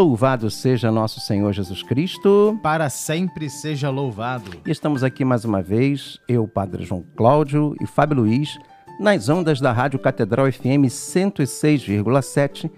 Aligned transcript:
Louvado 0.00 0.48
seja 0.50 0.90
nosso 0.90 1.20
Senhor 1.20 1.52
Jesus 1.52 1.82
Cristo. 1.82 2.58
Para 2.62 2.88
sempre 2.88 3.50
seja 3.50 3.90
louvado. 3.90 4.50
E 4.64 4.70
estamos 4.70 5.04
aqui 5.04 5.26
mais 5.26 5.44
uma 5.44 5.60
vez, 5.60 6.18
eu, 6.26 6.48
Padre 6.48 6.86
João 6.86 7.04
Cláudio 7.14 7.76
e 7.78 7.86
Fábio 7.86 8.16
Luiz, 8.16 8.58
nas 8.98 9.28
ondas 9.28 9.60
da 9.60 9.72
Rádio 9.72 9.98
Catedral 9.98 10.50
FM 10.50 10.88
106,7, 10.88 12.70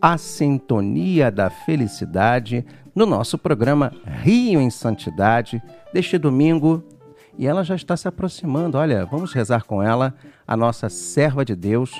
a 0.00 0.16
sintonia 0.16 1.30
da 1.30 1.50
felicidade, 1.50 2.64
no 2.94 3.04
nosso 3.04 3.36
programa 3.36 3.92
Rio 4.22 4.58
em 4.58 4.70
Santidade, 4.70 5.62
deste 5.92 6.16
domingo. 6.16 6.82
E 7.36 7.46
ela 7.46 7.62
já 7.62 7.74
está 7.74 7.94
se 7.94 8.08
aproximando. 8.08 8.78
Olha, 8.78 9.04
vamos 9.04 9.34
rezar 9.34 9.64
com 9.64 9.82
ela, 9.82 10.14
a 10.48 10.56
nossa 10.56 10.88
serva 10.88 11.44
de 11.44 11.54
Deus, 11.54 11.92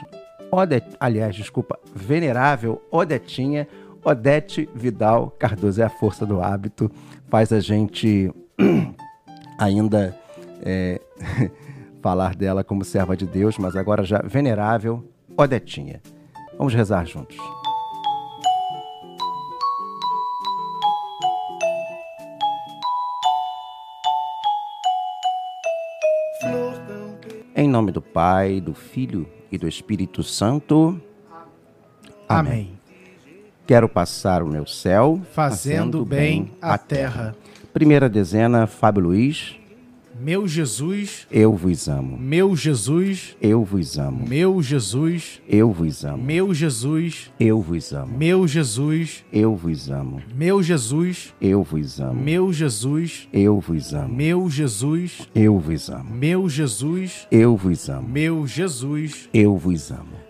Odet, 0.51 0.97
aliás, 0.99 1.37
desculpa, 1.37 1.79
venerável 1.95 2.83
Odetinha 2.91 3.69
Odete 4.05 4.69
Vidal 4.75 5.31
Cardoso 5.39 5.81
é 5.81 5.85
a 5.85 5.91
força 5.91 6.25
do 6.25 6.41
hábito, 6.41 6.91
faz 7.29 7.53
a 7.53 7.61
gente 7.61 8.33
ainda 9.59 10.17
é, 10.63 11.01
falar 12.01 12.35
dela 12.35 12.65
como 12.65 12.85
serva 12.85 13.17
de 13.17 13.27
Deus, 13.27 13.59
mas 13.59 13.77
agora 13.77 14.03
já 14.05 14.21
venerável 14.23 15.05
Odetinha. 15.37 16.01
Vamos 16.57 16.75
rezar 16.75 17.07
juntos. 17.07 17.37
Em 27.55 27.69
nome 27.69 27.93
do 27.93 28.01
Pai, 28.01 28.61
do 28.61 28.73
Filho 28.73 29.29
e 29.53 29.59
do 29.59 29.69
Espírito 29.69 30.23
Santo. 30.23 31.01
Amém. 32.27 32.53
Amém. 32.53 32.80
Quero 33.71 33.89
passar 33.89 34.43
o 34.43 34.49
meu 34.49 34.67
céu 34.67 35.21
fazendo, 35.33 36.03
fazendo 36.03 36.05
bem 36.05 36.51
a 36.61 36.77
terra. 36.77 37.37
Primeira 37.73 38.09
dezena, 38.09 38.67
Fábio 38.67 39.05
Luiz. 39.05 39.55
Meu 40.19 40.49
Jesus, 40.49 41.25
eu 41.31 41.55
vos 41.55 41.89
amo. 41.89 42.19
Meu 42.19 42.57
Jesus, 42.57 43.37
eu 43.41 43.65
vos 43.65 43.97
amo. 43.97 44.27
Meu 44.29 44.61
Jesus, 44.61 45.41
eu 45.49 45.71
vos 45.71 46.05
amo. 46.05 46.19
Meu 46.21 46.53
Jesus, 46.53 47.31
eu 47.39 47.61
vos 47.63 47.93
amo. 47.93 48.19
Meu 48.19 48.49
Jesus, 48.49 49.25
eu 49.33 49.55
vos 49.55 49.89
amo. 49.89 50.21
Meu 50.35 50.63
Jesus, 50.65 51.33
eu 51.41 51.63
vos 51.63 52.01
amo. 52.01 52.21
Meu 52.21 52.53
Jesus, 52.53 53.29
eu 53.33 53.61
vos 53.61 53.95
amo. 53.95 54.13
Meu 54.13 54.51
Jesus, 54.51 55.29
eu 55.33 55.61
vos 55.61 55.89
amo. 55.89 56.13
Meu 56.13 56.49
Jesus, 56.49 57.29
eu 57.31 57.57
vos 57.57 57.89
amo. 57.89 58.09
Meu 58.09 58.47
Jesus, 58.49 59.29
eu 59.33 59.57
vos 59.57 59.93
amo. 59.93 60.30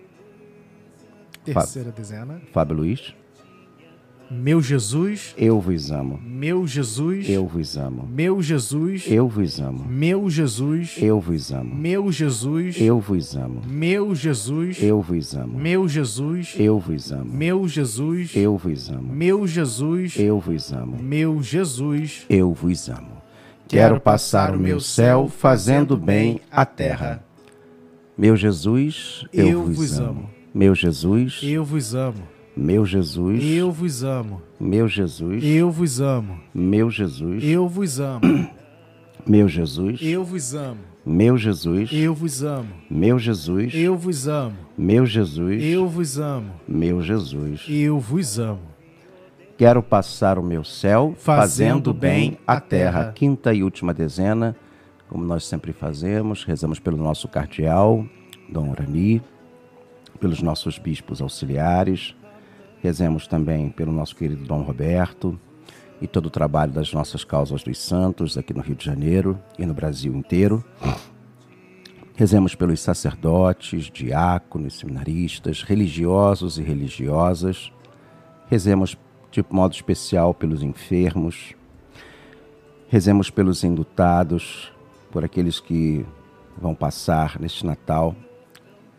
Terceira 1.43 1.91
dezena. 1.91 2.41
Fábio 2.51 2.77
Luiz. 2.77 3.13
Meu 4.33 4.61
Jesus, 4.61 5.35
eu 5.37 5.59
vos 5.59 5.91
amo. 5.91 6.17
Meu 6.23 6.65
Jesus, 6.65 7.27
eu 7.27 7.45
vos 7.45 7.77
amo. 7.77 8.07
Meu 8.07 8.41
Jesus, 8.41 9.03
eu 9.05 9.27
vos 9.27 9.59
amo. 9.59 9.85
Meu 9.85 10.29
Jesus, 10.29 10.95
eu 10.97 11.19
vos 11.19 11.51
amo. 11.51 11.75
Meu 11.75 12.09
Jesus, 12.09 12.79
eu 12.79 13.01
vos 13.01 13.35
amo. 13.35 13.61
Meu 13.67 14.15
Jesus, 14.15 14.81
eu 14.81 15.01
vos 15.01 15.35
amo. 15.35 15.59
Meu 15.59 15.85
Jesus, 15.85 16.55
eu 16.57 16.79
vos 16.79 17.11
amo. 17.11 17.25
Meu 17.29 17.67
Jesus, 17.67 18.31
eu 18.33 18.57
vos 18.57 18.89
amo. 18.89 19.13
Meu 19.13 19.45
Jesus, 19.45 20.15
eu 20.17 20.39
vos 20.39 20.71
amo. 20.71 20.97
Meu 20.97 21.43
Jesus, 21.43 22.25
eu 22.29 22.53
vos 22.53 22.89
amo. 22.89 23.21
Quero 23.67 23.99
passar 23.99 24.55
o 24.55 24.59
meu 24.59 24.79
céu 24.79 25.27
fazendo 25.27 25.97
bem 25.97 26.39
a 26.49 26.65
terra. 26.65 27.21
Meu 28.17 28.37
Jesus, 28.37 29.25
eu 29.33 29.65
vos 29.65 29.99
amo. 29.99 30.40
Meu 30.53 30.75
Jesus, 30.75 31.39
eu 31.43 31.63
vos 31.63 31.95
amo. 31.95 32.27
Meu 32.57 32.85
Jesus, 32.85 33.41
eu 33.41 33.71
vos 33.71 34.03
amo. 34.03 34.41
Meu 34.59 34.85
Jesus, 34.85 35.41
eu 35.41 35.71
vos 35.71 36.01
amo. 36.01 36.41
Meu 36.53 36.91
Jesus, 36.91 37.41
eu 37.41 37.69
vos 37.69 37.99
amo. 38.01 38.49
Meu 39.25 39.47
Jesus, 39.47 40.01
eu 40.01 40.25
vos 40.25 40.53
amo. 40.53 40.79
Meu 41.05 41.37
Jesus, 41.37 41.89
eu 41.93 42.13
vos 42.13 42.43
amo. 42.43 42.67
Meu 42.89 43.17
Jesus, 43.17 43.73
eu 43.73 43.95
vos 43.95 44.27
amo. 44.27 44.57
Meu 44.77 45.05
Jesus, 45.05 45.63
eu 45.63 45.87
vos 45.87 46.19
amo. 46.19 46.51
Meu 46.67 47.01
Jesus, 47.01 47.65
eu 47.69 47.97
vos 47.97 48.37
amo. 48.37 48.59
Quero 49.57 49.81
passar 49.81 50.37
o 50.37 50.43
meu 50.43 50.65
céu 50.65 51.15
fazendo, 51.17 51.41
fazendo 51.41 51.93
bem 51.93 52.37
a 52.45 52.59
terra. 52.59 52.99
terra. 52.99 53.11
Quinta 53.13 53.53
e 53.53 53.63
última 53.63 53.93
dezena, 53.93 54.53
como 55.07 55.23
nós 55.23 55.45
sempre 55.45 55.71
fazemos, 55.71 56.43
rezamos 56.43 56.77
pelo 56.77 56.97
nosso 56.97 57.27
cardeal, 57.29 58.05
Dom 58.49 58.71
Urani, 58.71 59.21
pelos 60.21 60.41
nossos 60.41 60.77
bispos 60.77 61.19
auxiliares, 61.19 62.15
rezemos 62.79 63.25
também 63.27 63.69
pelo 63.69 63.91
nosso 63.91 64.15
querido 64.15 64.45
Dom 64.45 64.61
Roberto 64.61 65.37
e 65.99 66.05
todo 66.05 66.27
o 66.27 66.29
trabalho 66.29 66.71
das 66.71 66.93
nossas 66.93 67.23
causas 67.23 67.63
dos 67.63 67.79
santos 67.79 68.37
aqui 68.37 68.53
no 68.53 68.61
Rio 68.61 68.75
de 68.75 68.85
Janeiro 68.85 69.37
e 69.57 69.65
no 69.65 69.73
Brasil 69.73 70.15
inteiro. 70.15 70.63
Rezemos 72.15 72.53
pelos 72.53 72.79
sacerdotes, 72.79 73.89
diáconos, 73.89 74.77
seminaristas, 74.77 75.63
religiosos 75.63 76.59
e 76.59 76.61
religiosas. 76.61 77.71
Rezemos 78.47 78.95
de 79.31 79.43
modo 79.49 79.73
especial 79.73 80.35
pelos 80.35 80.61
enfermos. 80.61 81.55
Rezemos 82.89 83.31
pelos 83.31 83.63
indutados, 83.63 84.71
por 85.09 85.25
aqueles 85.25 85.59
que 85.59 86.05
vão 86.57 86.75
passar 86.75 87.39
neste 87.39 87.65
Natal 87.65 88.15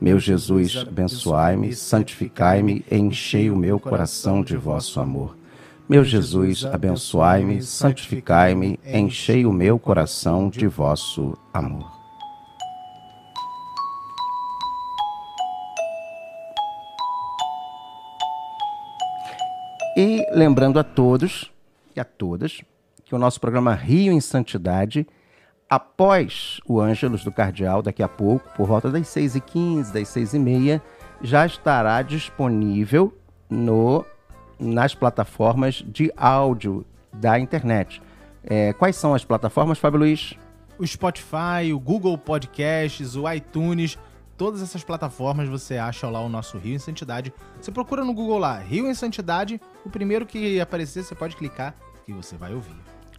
Meu 0.00 0.18
Jesus, 0.18 0.78
abençoai-me, 0.78 1.74
santificai-me, 1.74 2.82
enchei 2.90 3.50
o 3.50 3.56
meu 3.56 3.78
coração 3.78 4.42
de 4.42 4.56
vosso 4.56 4.98
amor. 4.98 5.36
Meu 5.86 6.02
Jesus, 6.02 6.64
abençoai-me, 6.64 7.60
santificai-me, 7.60 8.80
enchei 8.82 9.44
o 9.44 9.52
meu 9.52 9.78
coração 9.78 10.48
de 10.48 10.66
vosso 10.66 11.36
amor. 11.52 11.92
E 19.94 20.24
lembrando 20.32 20.78
a 20.78 20.84
todos 20.84 21.52
e 21.94 22.00
a 22.00 22.04
todas 22.06 22.62
que 23.04 23.14
o 23.14 23.18
nosso 23.18 23.38
programa 23.38 23.74
Rio 23.74 24.14
em 24.14 24.20
Santidade 24.20 25.06
após 25.70 26.60
o 26.66 26.80
Ângelos 26.80 27.22
do 27.22 27.30
Cardeal, 27.30 27.80
daqui 27.80 28.02
a 28.02 28.08
pouco, 28.08 28.52
por 28.56 28.66
volta 28.66 28.90
das 28.90 29.06
6h15, 29.06 29.92
das 29.92 30.08
6h30, 30.08 30.82
já 31.22 31.46
estará 31.46 32.02
disponível 32.02 33.16
no, 33.48 34.04
nas 34.58 34.96
plataformas 34.96 35.84
de 35.86 36.12
áudio 36.16 36.84
da 37.12 37.38
internet. 37.38 38.02
É, 38.42 38.72
quais 38.72 38.96
são 38.96 39.14
as 39.14 39.24
plataformas, 39.24 39.78
Fábio 39.78 40.00
Luiz? 40.00 40.34
O 40.76 40.84
Spotify, 40.84 41.72
o 41.72 41.78
Google 41.78 42.18
Podcasts, 42.18 43.14
o 43.14 43.30
iTunes, 43.30 43.96
todas 44.36 44.62
essas 44.62 44.82
plataformas 44.82 45.48
você 45.48 45.76
acha 45.76 46.08
lá 46.08 46.20
o 46.20 46.28
nosso 46.28 46.58
Rio 46.58 46.74
em 46.74 46.78
Santidade. 46.78 47.32
Você 47.60 47.70
procura 47.70 48.04
no 48.04 48.12
Google 48.14 48.38
lá, 48.38 48.58
Rio 48.58 48.88
em 48.88 48.94
Santidade, 48.94 49.60
o 49.84 49.90
primeiro 49.90 50.26
que 50.26 50.58
aparecer 50.58 51.04
você 51.04 51.14
pode 51.14 51.36
clicar 51.36 51.76
que 52.04 52.12
você 52.12 52.36
vai 52.36 52.54
ouvir. 52.54 52.74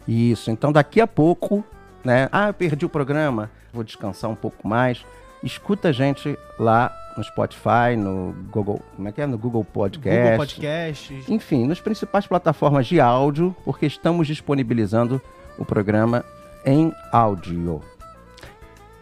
Isso, 0.06 0.50
então 0.50 0.72
daqui 0.72 1.00
a 1.00 1.06
pouco, 1.06 1.64
né? 2.04 2.28
Ah, 2.32 2.48
eu 2.48 2.54
perdi 2.54 2.84
o 2.84 2.88
programa, 2.88 3.50
vou 3.72 3.84
descansar 3.84 4.30
um 4.30 4.34
pouco 4.34 4.66
mais. 4.66 5.04
Escuta 5.42 5.88
a 5.88 5.92
gente 5.92 6.38
lá 6.58 6.96
no 7.16 7.24
Spotify, 7.24 7.96
no 7.96 8.34
Google, 8.50 8.80
como 8.96 9.08
é 9.08 9.12
que 9.12 9.20
é? 9.20 9.26
No 9.26 9.36
Google 9.36 9.64
Podcast. 9.64 10.20
Google 10.20 10.38
Podcasts. 10.38 11.28
Enfim, 11.28 11.66
nas 11.66 11.80
principais 11.80 12.26
plataformas 12.26 12.86
de 12.86 13.00
áudio, 13.00 13.54
porque 13.64 13.86
estamos 13.86 14.26
disponibilizando 14.26 15.20
o 15.58 15.64
programa 15.64 16.24
em 16.64 16.92
áudio. 17.10 17.80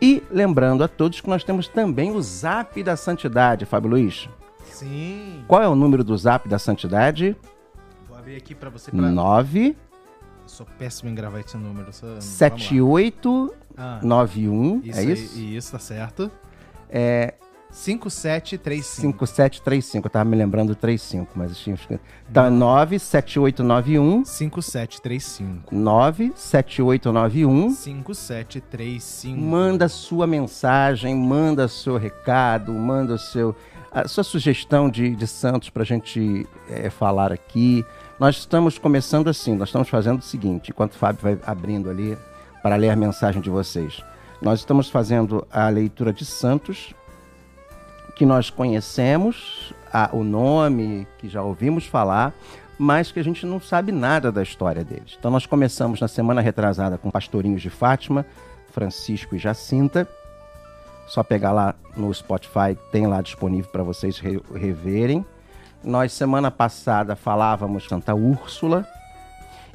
E 0.00 0.23
lembrando 0.31 0.82
a 0.82 0.88
todos 0.88 1.20
que 1.20 1.29
nós 1.29 1.44
temos 1.44 1.69
também 1.69 2.11
o 2.11 2.23
Zap 2.23 2.82
da 2.82 2.97
Santidade, 2.97 3.67
Fábio 3.67 3.91
Luiz. 3.91 4.29
Sim. 4.64 5.44
Qual 5.47 5.62
é 5.62 5.69
o 5.69 5.75
número 5.75 6.02
do 6.02 6.17
Zap 6.17 6.49
da 6.49 6.58
Santidade? 6.58 7.37
Vou 8.08 8.17
abrir 8.17 8.37
aqui 8.37 8.55
pra 8.55 8.70
você. 8.70 8.91
Pra... 8.91 9.00
9 9.00 9.69
Eu 9.69 9.90
sou 10.50 10.67
péssimo 10.79 11.11
em 11.11 11.14
gravar 11.14 11.41
esse 11.41 11.56
número. 11.56 11.93
Só... 11.93 12.06
vamos 12.06 12.25
lá. 12.25 12.31
7891, 12.31 14.81
Isso 14.85 14.99
é 14.99 15.02
aí- 15.02 15.12
isso? 15.12 15.38
Isso, 15.38 15.73
tá 15.73 15.79
certo. 15.79 16.31
É 16.88 17.35
5735. 17.70 19.26
5735, 19.26 20.06
eu 20.06 20.11
tava 20.11 20.29
me 20.29 20.37
lembrando 20.37 20.70
do 20.70 20.75
35, 20.75 21.32
mas 21.37 21.56
tinha 21.56 21.75
escrito. 21.75 22.02
É 22.35 22.50
97891 22.50 24.25
5735. 24.25 25.73
97891 25.75 27.70
5735. 27.70 29.41
Manda 29.41 29.88
sua 29.88 30.26
mensagem, 30.26 31.14
manda 31.14 31.69
seu 31.69 31.97
recado, 31.97 32.73
manda 32.73 33.17
seu, 33.17 33.55
a 33.93 34.08
sua 34.08 34.25
sugestão 34.25 34.91
de, 34.91 35.14
de 35.14 35.26
Santos 35.29 35.70
para 35.70 35.82
a 35.82 35.87
gente 35.87 36.44
eh, 36.69 36.91
falar 36.91 37.32
aqui. 37.32 37.85
Nós 38.21 38.37
estamos 38.37 38.79
começando 38.79 39.29
assim, 39.29 39.55
nós 39.57 39.69
estamos 39.71 39.89
fazendo 39.89 40.19
o 40.19 40.23
seguinte, 40.23 40.71
enquanto 40.71 40.93
o 40.93 40.97
Fábio 40.99 41.23
vai 41.23 41.39
abrindo 41.47 41.89
ali 41.89 42.19
para 42.63 42.77
ler 42.77 42.91
a 42.91 42.97
mensagem 42.97 43.41
de 43.41 43.49
vocês. 43.49 44.03
Nós 44.43 44.61
estamos 44.61 44.91
fazendo 44.91 45.47
a 45.51 45.69
leitura 45.71 46.13
de 46.13 46.25
Santos, 46.27 46.95
que 48.15 48.27
nós 48.27 48.51
conhecemos 48.51 49.73
a- 49.91 50.11
o 50.13 50.23
nome, 50.23 51.07
que 51.19 51.29
já 51.31 51.43
ouvimos 51.43 51.87
falar, 51.87 52.35
mas 52.79 53.11
que 53.11 53.19
a 53.19 53.25
gente 53.25 53.47
não 53.47 53.59
sabe 53.59 53.91
nada 53.91 54.31
da 54.31 54.43
história 54.43 54.85
deles. 54.85 55.17
Então 55.19 55.31
nós 55.31 55.47
começamos 55.47 55.99
na 56.01 56.09
semana 56.09 56.43
retrasada 56.43 56.99
com 56.99 57.11
Pastorinhos 57.11 57.63
de 57.63 57.71
Fátima, 57.71 58.27
Francisco 58.71 59.35
e 59.35 59.39
Jacinta. 59.39 60.07
Só 61.07 61.23
pegar 61.23 61.53
lá 61.53 61.75
no 61.97 62.13
Spotify, 62.13 62.77
tem 62.93 63.07
lá 63.07 63.21
disponível 63.23 63.71
para 63.71 63.83
vocês 63.83 64.19
re- 64.19 64.41
reverem. 64.55 65.25
Nós 65.82 66.12
semana 66.12 66.50
passada 66.50 67.17
falávamos 67.17 67.87
Santa 67.88 68.15
Úrsula 68.15 68.87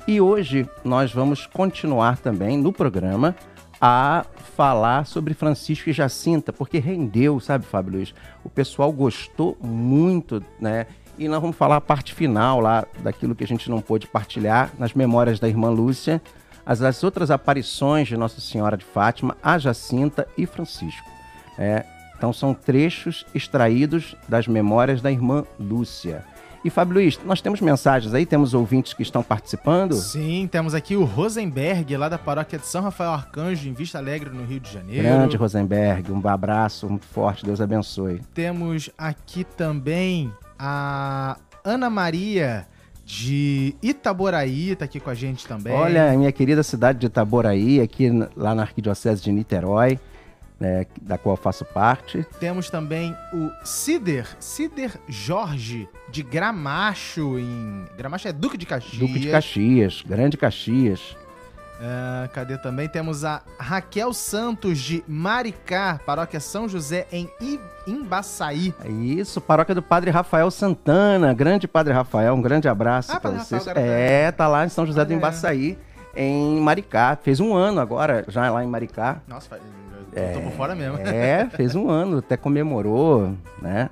e 0.07 0.21
hoje 0.21 0.69
nós 0.83 1.11
vamos 1.11 1.47
continuar 1.47 2.19
também 2.19 2.57
no 2.57 2.71
programa 2.71 3.35
a 3.81 4.23
falar 4.55 5.07
sobre 5.07 5.33
Francisco 5.33 5.89
e 5.89 5.93
Jacinta, 5.93 6.53
porque 6.53 6.77
rendeu, 6.77 7.39
sabe, 7.39 7.65
Fábio 7.65 7.93
Luiz? 7.93 8.13
O 8.43 8.49
pessoal 8.49 8.91
gostou 8.91 9.57
muito, 9.59 10.43
né? 10.59 10.85
E 11.17 11.27
nós 11.27 11.41
vamos 11.41 11.57
falar 11.57 11.77
a 11.77 11.81
parte 11.81 12.13
final 12.13 12.59
lá 12.59 12.85
daquilo 12.99 13.33
que 13.33 13.43
a 13.43 13.47
gente 13.47 13.67
não 13.67 13.81
pôde 13.81 14.05
partilhar 14.05 14.71
nas 14.77 14.93
memórias 14.93 15.39
da 15.39 15.49
irmã 15.49 15.69
Lúcia, 15.69 16.21
as, 16.63 16.83
as 16.83 17.03
outras 17.03 17.31
aparições 17.31 18.07
de 18.07 18.15
Nossa 18.15 18.39
Senhora 18.39 18.77
de 18.77 18.85
Fátima, 18.85 19.35
a 19.41 19.57
Jacinta 19.57 20.27
e 20.37 20.45
Francisco. 20.45 21.09
É, 21.57 21.83
então 22.25 22.33
são 22.33 22.55
trechos 22.55 23.23
extraídos 23.35 24.15
das 24.27 24.47
memórias 24.47 24.99
da 24.99 25.11
irmã 25.11 25.43
Lúcia. 25.59 26.25
E 26.63 26.71
Fábio 26.71 26.95
Luiz, 26.95 27.19
nós 27.23 27.39
temos 27.39 27.61
mensagens 27.61 28.15
aí, 28.15 28.25
temos 28.25 28.55
ouvintes 28.55 28.93
que 28.95 29.03
estão 29.03 29.21
participando. 29.21 29.93
Sim, 29.93 30.49
temos 30.51 30.73
aqui 30.73 30.95
o 30.95 31.03
Rosenberg, 31.03 31.95
lá 31.95 32.09
da 32.09 32.17
paróquia 32.17 32.57
de 32.57 32.65
São 32.65 32.81
Rafael 32.81 33.11
Arcanjo, 33.11 33.69
em 33.69 33.73
Vista 33.73 33.99
Alegre, 33.99 34.31
no 34.31 34.43
Rio 34.43 34.59
de 34.59 34.73
Janeiro. 34.73 35.03
Grande 35.03 35.37
Rosenberg, 35.37 36.11
um 36.11 36.27
abraço 36.27 36.89
muito 36.89 37.05
forte, 37.05 37.45
Deus 37.45 37.61
abençoe. 37.61 38.19
Temos 38.33 38.89
aqui 38.97 39.43
também 39.43 40.33
a 40.57 41.37
Ana 41.63 41.91
Maria 41.91 42.65
de 43.05 43.75
Itaboraí, 43.83 44.75
tá 44.75 44.85
aqui 44.85 44.99
com 44.99 45.11
a 45.11 45.13
gente 45.13 45.47
também. 45.47 45.73
Olha, 45.73 46.11
minha 46.17 46.31
querida 46.31 46.63
cidade 46.63 46.97
de 46.97 47.05
Itaboraí, 47.05 47.79
aqui 47.79 48.09
lá 48.35 48.55
na 48.55 48.63
Arquidiocese 48.63 49.21
de 49.21 49.31
Niterói, 49.31 49.99
né, 50.59 50.85
da 51.01 51.17
qual 51.17 51.33
eu 51.35 51.41
faço 51.41 51.65
parte. 51.65 52.25
Temos 52.39 52.69
também 52.69 53.15
o 53.33 53.49
Cider, 53.63 54.27
Cider 54.39 54.91
Jorge, 55.07 55.87
de 56.09 56.23
Gramacho, 56.23 57.37
em... 57.39 57.85
Gramacho 57.97 58.27
é 58.27 58.31
Duque 58.33 58.57
de 58.57 58.65
Caxias. 58.65 58.97
Duque 58.97 59.19
de 59.19 59.29
Caxias, 59.31 60.01
Grande 60.07 60.37
Caxias. 60.37 61.15
Ah, 61.81 62.29
cadê 62.31 62.57
também? 62.57 62.87
Temos 62.87 63.25
a 63.25 63.41
Raquel 63.59 64.13
Santos, 64.13 64.79
de 64.79 65.03
Maricá, 65.05 65.99
paróquia 66.05 66.39
São 66.39 66.69
José, 66.69 67.05
em 67.11 67.29
I- 67.41 67.59
Imbaçaí. 67.85 68.73
É 68.83 68.89
Isso, 68.89 69.41
paróquia 69.41 69.75
do 69.75 69.81
Padre 69.81 70.09
Rafael 70.09 70.49
Santana. 70.49 71.33
Grande 71.33 71.67
Padre 71.67 71.91
Rafael, 71.93 72.33
um 72.33 72.41
grande 72.41 72.69
abraço 72.69 73.11
Ah, 73.11 73.19
para 73.19 73.31
vocês. 73.31 73.65
Rafael, 73.65 73.85
é, 73.85 74.31
tá 74.31 74.47
lá 74.47 74.65
em 74.65 74.69
São 74.69 74.85
José 74.85 75.03
do 75.03 75.09
Olha. 75.09 75.17
Embaçaí, 75.17 75.77
em 76.15 76.61
Maricá. 76.61 77.17
Fez 77.21 77.41
um 77.41 77.53
ano 77.53 77.81
agora, 77.81 78.23
já 78.29 78.49
lá 78.49 78.63
em 78.63 78.67
Maricá. 78.67 79.21
Nossa, 79.27 79.49
fa- 79.49 79.59
eu 80.15 80.33
tô 80.33 80.41
por 80.41 80.51
fora 80.53 80.75
mesmo. 80.75 80.97
É, 80.99 81.47
fez 81.49 81.75
um 81.75 81.89
ano, 81.89 82.17
até 82.19 82.37
comemorou, 82.37 83.35
né? 83.61 83.89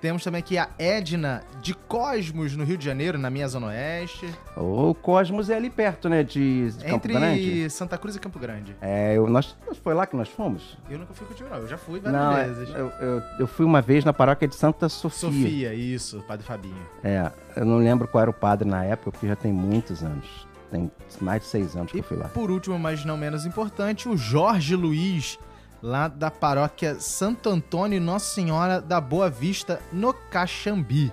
Temos 0.00 0.22
também 0.22 0.40
aqui 0.40 0.58
a 0.58 0.68
Edna, 0.78 1.42
de 1.62 1.74
Cosmos, 1.74 2.54
no 2.54 2.64
Rio 2.64 2.76
de 2.76 2.84
Janeiro, 2.84 3.18
na 3.18 3.30
minha 3.30 3.48
Zona 3.48 3.68
Oeste. 3.68 4.28
O 4.56 4.94
Cosmos 4.94 5.48
é 5.48 5.56
ali 5.56 5.70
perto, 5.70 6.08
né, 6.08 6.22
de, 6.22 6.70
de 6.70 6.84
Campo 6.84 6.94
Entre 6.96 7.12
Grande. 7.14 7.70
Santa 7.70 7.96
Cruz 7.98 8.14
e 8.14 8.20
Campo 8.20 8.38
Grande. 8.38 8.76
É, 8.80 9.16
eu, 9.16 9.26
nós, 9.26 9.56
foi 9.82 9.94
lá 9.94 10.06
que 10.06 10.14
nós 10.14 10.28
fomos? 10.28 10.76
Eu 10.88 10.98
nunca 10.98 11.14
fui 11.14 11.26
contigo, 11.26 11.48
não. 11.50 11.56
Eu 11.56 11.66
já 11.66 11.78
fui 11.78 11.98
várias 11.98 12.22
Não, 12.22 12.36
é, 12.36 12.44
vezes. 12.44 12.68
eu, 12.74 12.88
eu, 13.00 13.22
eu 13.40 13.46
fui 13.46 13.64
uma 13.64 13.80
vez 13.80 14.04
na 14.04 14.12
paróquia 14.12 14.46
de 14.46 14.54
Santa 14.54 14.88
Sofia. 14.88 15.18
Sofia, 15.30 15.74
isso, 15.74 16.22
Padre 16.28 16.44
Fabinho. 16.46 16.76
É, 17.02 17.32
eu 17.56 17.64
não 17.64 17.78
lembro 17.78 18.06
qual 18.06 18.20
era 18.20 18.30
o 18.30 18.34
padre 18.34 18.68
na 18.68 18.84
época, 18.84 19.10
porque 19.12 19.26
já 19.26 19.34
tem 19.34 19.50
muitos 19.52 20.04
anos. 20.04 20.46
Tem 20.70 20.90
mais 21.20 21.40
de 21.42 21.48
seis 21.48 21.74
anos 21.74 21.90
que 21.90 21.96
E 21.96 22.00
eu 22.00 22.04
fui 22.04 22.16
lá. 22.18 22.28
por 22.28 22.50
último, 22.50 22.78
mas 22.78 23.04
não 23.04 23.16
menos 23.16 23.46
importante, 23.46 24.08
o 24.08 24.16
Jorge 24.16 24.76
Luiz, 24.76 25.38
lá 25.82 26.08
da 26.08 26.30
paróquia 26.30 26.96
Santo 27.00 27.48
Antônio 27.48 28.00
Nossa 28.00 28.34
Senhora 28.34 28.80
da 28.80 29.00
Boa 29.00 29.30
Vista, 29.30 29.80
no 29.92 30.12
Caxambi. 30.12 31.12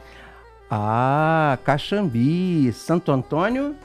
Ah, 0.69 1.57
Caxambi, 1.63 2.71
Santo 2.73 3.11
Antônio. 3.11 3.75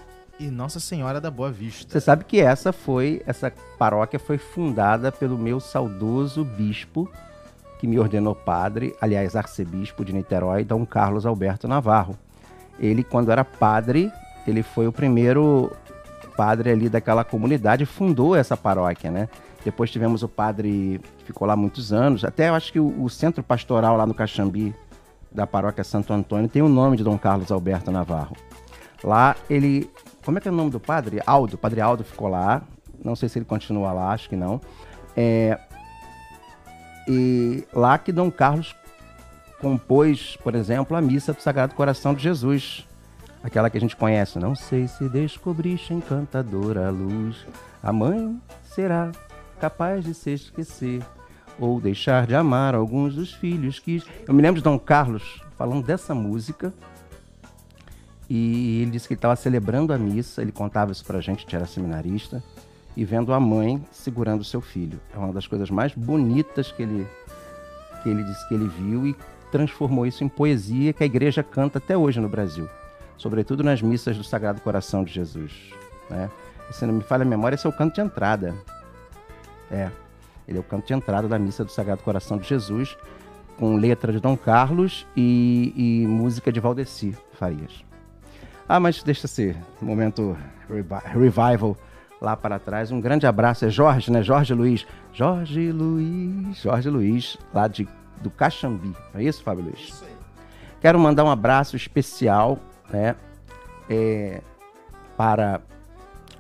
E 0.41 0.49
Nossa 0.51 0.79
Senhora 0.79 1.21
da 1.21 1.31
Boa 1.31 1.51
Vista. 1.51 1.93
Você 1.93 2.01
sabe 2.01 2.25
que 2.25 2.41
essa 2.41 2.73
foi, 2.73 3.23
essa 3.27 3.53
paróquia 3.79 4.19
foi 4.19 4.39
fundada 4.39 5.11
pelo 5.11 5.37
meu 5.37 5.59
saudoso 5.59 6.45
bispo, 6.45 7.11
que 7.79 7.87
me 7.87 7.99
ordenou 7.99 8.35
padre, 8.35 8.95
aliás, 9.01 9.35
arcebispo 9.35 10.05
de 10.05 10.13
Niterói, 10.13 10.65
Dom 10.65 10.87
Carlos 10.87 11.27
Alberto 11.27 11.67
Navarro. 11.67 12.17
Ele, 12.79 13.03
quando 13.03 13.33
era 13.33 13.45
padre, 13.45 14.13
ele 14.47 14.63
foi 14.63 14.87
o 14.87 14.93
primeiro 14.93 15.73
padre 16.37 16.71
ali 16.71 16.89
daquela 16.89 17.25
comunidade, 17.25 17.85
fundou 17.85 18.37
essa 18.37 18.57
paróquia, 18.57 19.11
né? 19.11 19.29
Depois 19.65 19.91
tivemos 19.91 20.23
o 20.23 20.29
padre 20.29 21.01
que 21.19 21.25
ficou 21.25 21.47
lá 21.47 21.57
muitos 21.57 21.93
anos, 21.93 22.25
até 22.25 22.49
eu 22.49 22.55
acho 22.55 22.73
que 22.73 22.81
o, 22.81 23.03
o 23.03 23.11
centro 23.11 23.43
pastoral 23.43 23.97
lá 23.97 24.07
no 24.07 24.15
Caxambi, 24.15 24.75
da 25.31 25.47
paróquia 25.47 25.85
Santo 25.85 26.13
Antônio, 26.13 26.49
tem 26.49 26.63
o 26.63 26.69
nome 26.69 26.97
de 26.97 27.05
Dom 27.05 27.19
Carlos 27.19 27.51
Alberto 27.51 27.91
Navarro. 27.91 28.37
Lá 29.03 29.37
ele. 29.49 29.91
Como 30.25 30.39
é 30.39 30.41
que 30.41 30.49
é 30.49 30.51
o 30.51 30.55
nome 30.55 30.71
do 30.71 30.81
padre? 30.81 31.21
Aldo. 31.27 31.55
O 31.55 31.59
padre 31.59 31.81
Aldo 31.81 32.05
ficou 32.05 32.29
lá. 32.29 32.63
Não 33.03 33.15
sei 33.15 33.29
se 33.29 33.39
ele 33.39 33.45
continua 33.45 33.93
lá, 33.93 34.13
acho 34.13 34.29
que 34.29 34.37
não. 34.37 34.61
É, 35.17 35.59
e 37.09 37.65
lá 37.73 37.97
que 37.97 38.13
Dom 38.13 38.31
Carlos 38.31 38.77
compôs, 39.61 40.37
por 40.43 40.55
exemplo, 40.55 40.97
a 40.97 41.01
missa 41.01 41.33
do 41.33 41.41
Sagrado 41.41 41.75
Coração 41.75 42.15
de 42.15 42.23
Jesus. 42.23 42.87
Aquela 43.43 43.71
que 43.71 43.79
a 43.79 43.81
gente 43.81 43.97
conhece. 43.97 44.39
Não 44.39 44.55
sei 44.55 44.89
se 44.89 45.09
descobriste 45.09 45.95
encantadora 45.95 46.91
luz. 46.91 47.47
A 47.83 47.93
mãe 47.93 48.39
será 48.65 49.11
capaz 49.59 50.05
de 50.05 50.15
se 50.15 50.31
esquecer 50.33 51.03
ou 51.59 51.81
deixar 51.81 52.27
de 52.27 52.35
amar 52.35 52.75
alguns 52.75 53.15
dos 53.15 53.33
filhos 53.33 53.79
que. 53.79 54.03
Eu 54.27 54.33
me 54.33 54.41
lembro 54.43 54.61
de 54.61 54.65
Dom 54.65 54.79
Carlos 54.79 55.43
falando 55.57 55.85
dessa 55.85 56.15
música. 56.15 56.73
E 58.31 58.83
ele 58.83 58.91
disse 58.91 59.09
que 59.09 59.15
estava 59.15 59.35
celebrando 59.37 59.93
a 59.93 59.99
missa, 59.99 60.43
ele 60.43 60.53
contava 60.53 60.93
isso 60.93 61.05
pra 61.05 61.21
gente, 61.21 61.47
que 61.47 61.57
era 61.57 61.65
seminarista. 61.67 62.43
e 62.97 63.05
vendo 63.05 63.33
a 63.33 63.41
mãe 63.41 63.83
segurando 63.93 64.43
seu 64.45 64.61
filho. 64.61 65.01
É 65.15 65.19
uma 65.19 65.33
das 65.33 65.47
coisas 65.47 65.71
mais 65.71 65.95
bonitas 65.95 66.73
que 66.73 66.83
ele, 66.83 67.07
que 68.03 68.09
ele 68.09 68.25
disse 68.25 68.47
que 68.49 68.55
ele 68.55 68.69
viu 68.69 69.07
e 69.07 69.17
transformou 69.53 70.05
isso 70.05 70.25
em 70.25 70.29
poesia 70.29 70.93
que 70.93 71.03
a 71.03 71.07
igreja 71.07 71.43
canta 71.43 71.79
até 71.79 71.97
hoje 71.97 72.21
no 72.21 72.29
Brasil, 72.29 72.69
sobretudo 73.17 73.63
nas 73.63 73.81
missas 73.81 74.17
do 74.17 74.25
Sagrado 74.25 74.61
Coração 74.61 75.05
de 75.05 75.13
Jesus. 75.13 75.73
Né? 76.11 76.29
Se 76.73 76.85
não 76.85 76.95
me 76.95 77.03
falha 77.03 77.23
a 77.23 77.25
memória, 77.25 77.55
esse 77.55 77.67
é 77.67 77.71
o 77.71 77.73
canto 77.73 77.95
de 77.95 78.01
entrada. 78.01 78.55
É, 79.71 79.91
ele 80.47 80.59
é 80.59 80.61
o 80.61 80.65
canto 80.65 80.87
de 80.87 80.95
entrada 80.95 81.29
da 81.29 81.39
missa 81.39 81.65
do 81.65 81.71
Sagrado 81.71 82.03
Coração 82.03 82.39
de 82.39 82.49
Jesus, 82.49 82.97
com 83.59 83.77
letra 83.77 84.13
de 84.13 84.21
Dom 84.21 84.37
Carlos 84.37 85.07
e, 85.17 85.73
e 85.77 86.07
música 86.07 86.51
de 86.51 86.61
Valdeci 86.61 87.17
Farias. 87.33 87.85
Ah, 88.69 88.79
mas 88.79 89.03
deixa 89.03 89.27
ser, 89.27 89.57
momento 89.81 90.37
revival 91.15 91.77
lá 92.21 92.37
para 92.37 92.59
trás. 92.59 92.91
Um 92.91 93.01
grande 93.01 93.27
abraço, 93.27 93.65
é 93.65 93.71
Jorge, 93.71 94.11
né? 94.11 94.23
Jorge 94.23 94.53
Luiz. 94.55 94.87
Jorge 95.13 95.73
Luiz, 95.73 96.59
Jorge 96.59 96.91
Luiz, 96.91 97.39
lá 97.53 97.67
de, 97.67 97.89
do 98.23 98.31
Caxambi. 98.31 98.95
Não 99.13 99.21
é 99.21 99.25
isso, 99.25 99.43
Fábio 99.43 99.65
Luiz? 99.65 99.81
Isso 99.81 100.05
aí. 100.05 100.13
Quero 100.81 100.99
mandar 100.99 101.25
um 101.25 101.31
abraço 101.31 101.77
especial, 101.77 102.59
né? 102.91 103.17
É, 103.89 104.43
para 105.17 105.61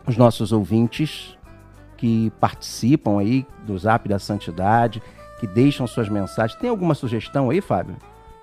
os 0.06 0.16
nossos 0.16 0.52
ouvintes 0.52 1.37
que 1.98 2.30
participam 2.40 3.18
aí 3.20 3.46
do 3.66 3.76
Zap 3.76 4.08
da 4.08 4.18
Santidade, 4.18 5.02
que 5.38 5.46
deixam 5.46 5.86
suas 5.86 6.08
mensagens. 6.08 6.58
Tem 6.58 6.70
alguma 6.70 6.94
sugestão 6.94 7.50
aí, 7.50 7.60
Fábio? 7.60 7.96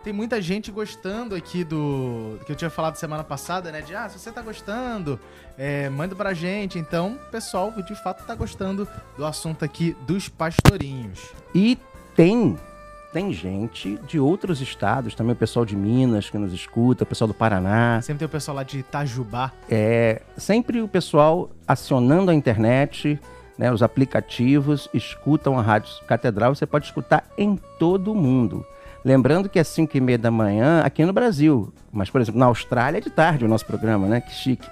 Tem 0.03 0.13
muita 0.13 0.39
gente 0.39 0.71
gostando 0.71 1.33
aqui 1.33 1.63
do. 1.63 2.38
que 2.45 2.51
eu 2.51 2.55
tinha 2.55 2.69
falado 2.69 2.95
semana 2.95 3.24
passada, 3.24 3.71
né? 3.71 3.81
De 3.81 3.95
ah, 3.95 4.07
se 4.07 4.19
você 4.19 4.31
tá 4.31 4.43
gostando, 4.43 5.19
é, 5.57 5.89
manda 5.89 6.15
pra 6.15 6.31
gente. 6.31 6.77
Então, 6.77 7.13
o 7.13 7.31
pessoal 7.31 7.71
de 7.71 7.95
fato 8.03 8.24
tá 8.24 8.35
gostando 8.35 8.88
do 9.17 9.25
assunto 9.25 9.65
aqui 9.65 9.97
dos 10.05 10.29
pastorinhos. 10.29 11.33
E 11.55 11.79
tem 12.15 12.55
tem 13.12 13.31
gente 13.31 13.97
de 14.05 14.19
outros 14.19 14.59
estados, 14.59 15.15
também 15.15 15.31
o 15.31 15.38
pessoal 15.38 15.65
de 15.65 15.74
Minas 15.74 16.29
que 16.29 16.38
nos 16.38 16.51
escuta, 16.51 17.05
o 17.05 17.07
pessoal 17.07 17.29
do 17.29 17.33
Paraná. 17.33 18.01
Sempre 18.01 18.19
tem 18.19 18.25
o 18.25 18.29
pessoal 18.29 18.57
lá 18.57 18.63
de 18.63 18.79
Itajubá. 18.79 19.53
É, 19.69 20.21
sempre 20.35 20.81
o 20.81 20.88
pessoal 20.88 21.50
acionando 21.65 22.29
a 22.29 22.33
internet, 22.33 23.17
né, 23.57 23.71
os 23.71 23.81
aplicativos, 23.81 24.89
escutam 24.93 25.57
a 25.57 25.62
Rádio 25.62 25.91
Catedral. 26.07 26.53
Você 26.53 26.65
pode 26.65 26.85
escutar 26.85 27.24
em 27.38 27.55
todo 27.79 28.12
o 28.12 28.15
mundo. 28.15 28.65
Lembrando 29.03 29.47
que 29.47 29.59
é 29.59 29.63
5 29.63 29.95
e 29.95 30.01
meia 30.01 30.17
da 30.17 30.31
manhã 30.31 30.81
aqui 30.81 31.05
no 31.05 31.13
Brasil. 31.13 31.71
Mas, 31.91 32.09
por 32.09 32.19
exemplo, 32.19 32.39
na 32.39 32.47
Austrália 32.47 32.97
é 32.97 33.01
de 33.01 33.09
tarde 33.09 33.45
o 33.45 33.47
nosso 33.47 33.65
programa, 33.65 34.07
né? 34.07 34.19
Que 34.19 34.31
chique. 34.31 34.67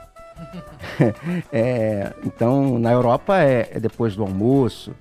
é, 1.54 2.12
então, 2.25 2.80
na 2.80 2.92
Europa 2.92 3.38
é, 3.38 3.70
é 3.72 3.80
depois 3.80 4.16
do 4.16 4.24
almoço. 4.24 4.94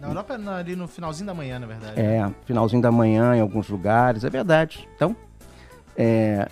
Na 0.00 0.08
Europa 0.08 0.34
é 0.34 0.48
ali 0.60 0.76
no 0.76 0.86
finalzinho 0.86 1.26
da 1.26 1.34
manhã, 1.34 1.58
na 1.58 1.66
verdade. 1.66 2.00
É, 2.00 2.30
finalzinho 2.46 2.80
da 2.80 2.92
manhã 2.92 3.34
em 3.34 3.40
alguns 3.40 3.68
lugares, 3.68 4.22
é 4.22 4.30
verdade. 4.30 4.88
Então, 4.94 5.14
é, 5.96 6.48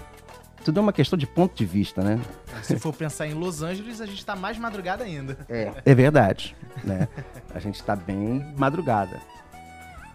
tudo 0.66 0.80
é 0.80 0.82
uma 0.82 0.92
questão 0.92 1.16
de 1.16 1.28
ponto 1.28 1.54
de 1.54 1.64
vista, 1.64 2.02
né? 2.02 2.20
Se 2.60 2.76
for 2.76 2.92
pensar 2.92 3.28
em 3.28 3.34
Los 3.34 3.62
Angeles, 3.62 4.00
a 4.00 4.06
gente 4.06 4.18
está 4.18 4.34
mais 4.34 4.58
madrugada 4.58 5.04
ainda. 5.04 5.38
É, 5.48 5.72
é 5.84 5.94
verdade. 5.94 6.56
Né? 6.82 7.06
A 7.54 7.60
gente 7.60 7.76
está 7.76 7.94
bem 7.94 8.44
madrugada. 8.58 9.20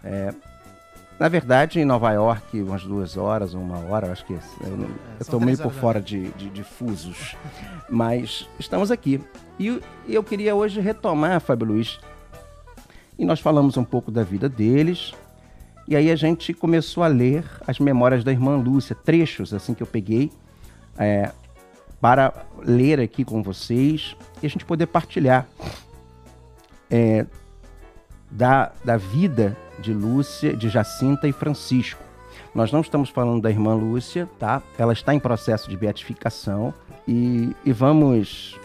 É, 0.04 0.34
na 1.18 1.26
verdade, 1.30 1.80
em 1.80 1.86
Nova 1.86 2.12
York, 2.12 2.60
umas 2.60 2.84
duas 2.84 3.16
horas, 3.16 3.54
uma 3.54 3.78
hora, 3.78 4.12
acho 4.12 4.26
que. 4.26 4.34
Eu 4.34 4.90
estou 5.18 5.40
é, 5.40 5.44
meio 5.46 5.56
por 5.56 5.72
fora 5.72 6.02
de, 6.02 6.28
de, 6.32 6.50
de, 6.50 6.62
fusos. 6.62 7.34
Mas 7.88 8.46
estamos 8.58 8.90
aqui. 8.90 9.22
E 9.58 9.80
eu 10.06 10.22
queria 10.22 10.54
hoje 10.54 10.82
retomar, 10.82 11.40
Fábio 11.40 11.68
Luiz, 11.68 11.98
e 13.18 13.24
nós 13.24 13.40
falamos 13.40 13.78
um 13.78 13.84
pouco 13.84 14.10
da 14.10 14.22
vida 14.22 14.50
deles. 14.50 15.14
E 15.88 15.96
aí 15.96 16.10
a 16.10 16.16
gente 16.16 16.52
começou 16.52 17.02
a 17.02 17.06
ler 17.06 17.42
as 17.66 17.78
memórias 17.78 18.22
da 18.22 18.30
irmã 18.30 18.56
Lúcia, 18.56 18.94
trechos 18.94 19.54
assim 19.54 19.72
que 19.72 19.82
eu 19.82 19.86
peguei 19.86 20.30
é, 20.98 21.30
para 22.00 22.32
ler 22.58 23.00
aqui 23.00 23.24
com 23.24 23.42
vocês 23.42 24.16
e 24.42 24.46
a 24.46 24.50
gente 24.50 24.64
poder 24.64 24.86
partilhar 24.86 25.46
é, 26.90 27.26
da, 28.30 28.72
da 28.84 28.96
vida 28.96 29.56
de 29.78 29.92
Lúcia, 29.94 30.56
de 30.56 30.68
Jacinta 30.68 31.28
e 31.28 31.32
Francisco. 31.32 32.02
Nós 32.54 32.70
não 32.70 32.80
estamos 32.80 33.08
falando 33.08 33.40
da 33.40 33.50
irmã 33.50 33.74
Lúcia, 33.74 34.28
tá? 34.38 34.62
Ela 34.76 34.92
está 34.92 35.14
em 35.14 35.20
processo 35.20 35.70
de 35.70 35.76
beatificação 35.76 36.74
e, 37.06 37.54
e 37.64 37.72
vamos 37.72 38.58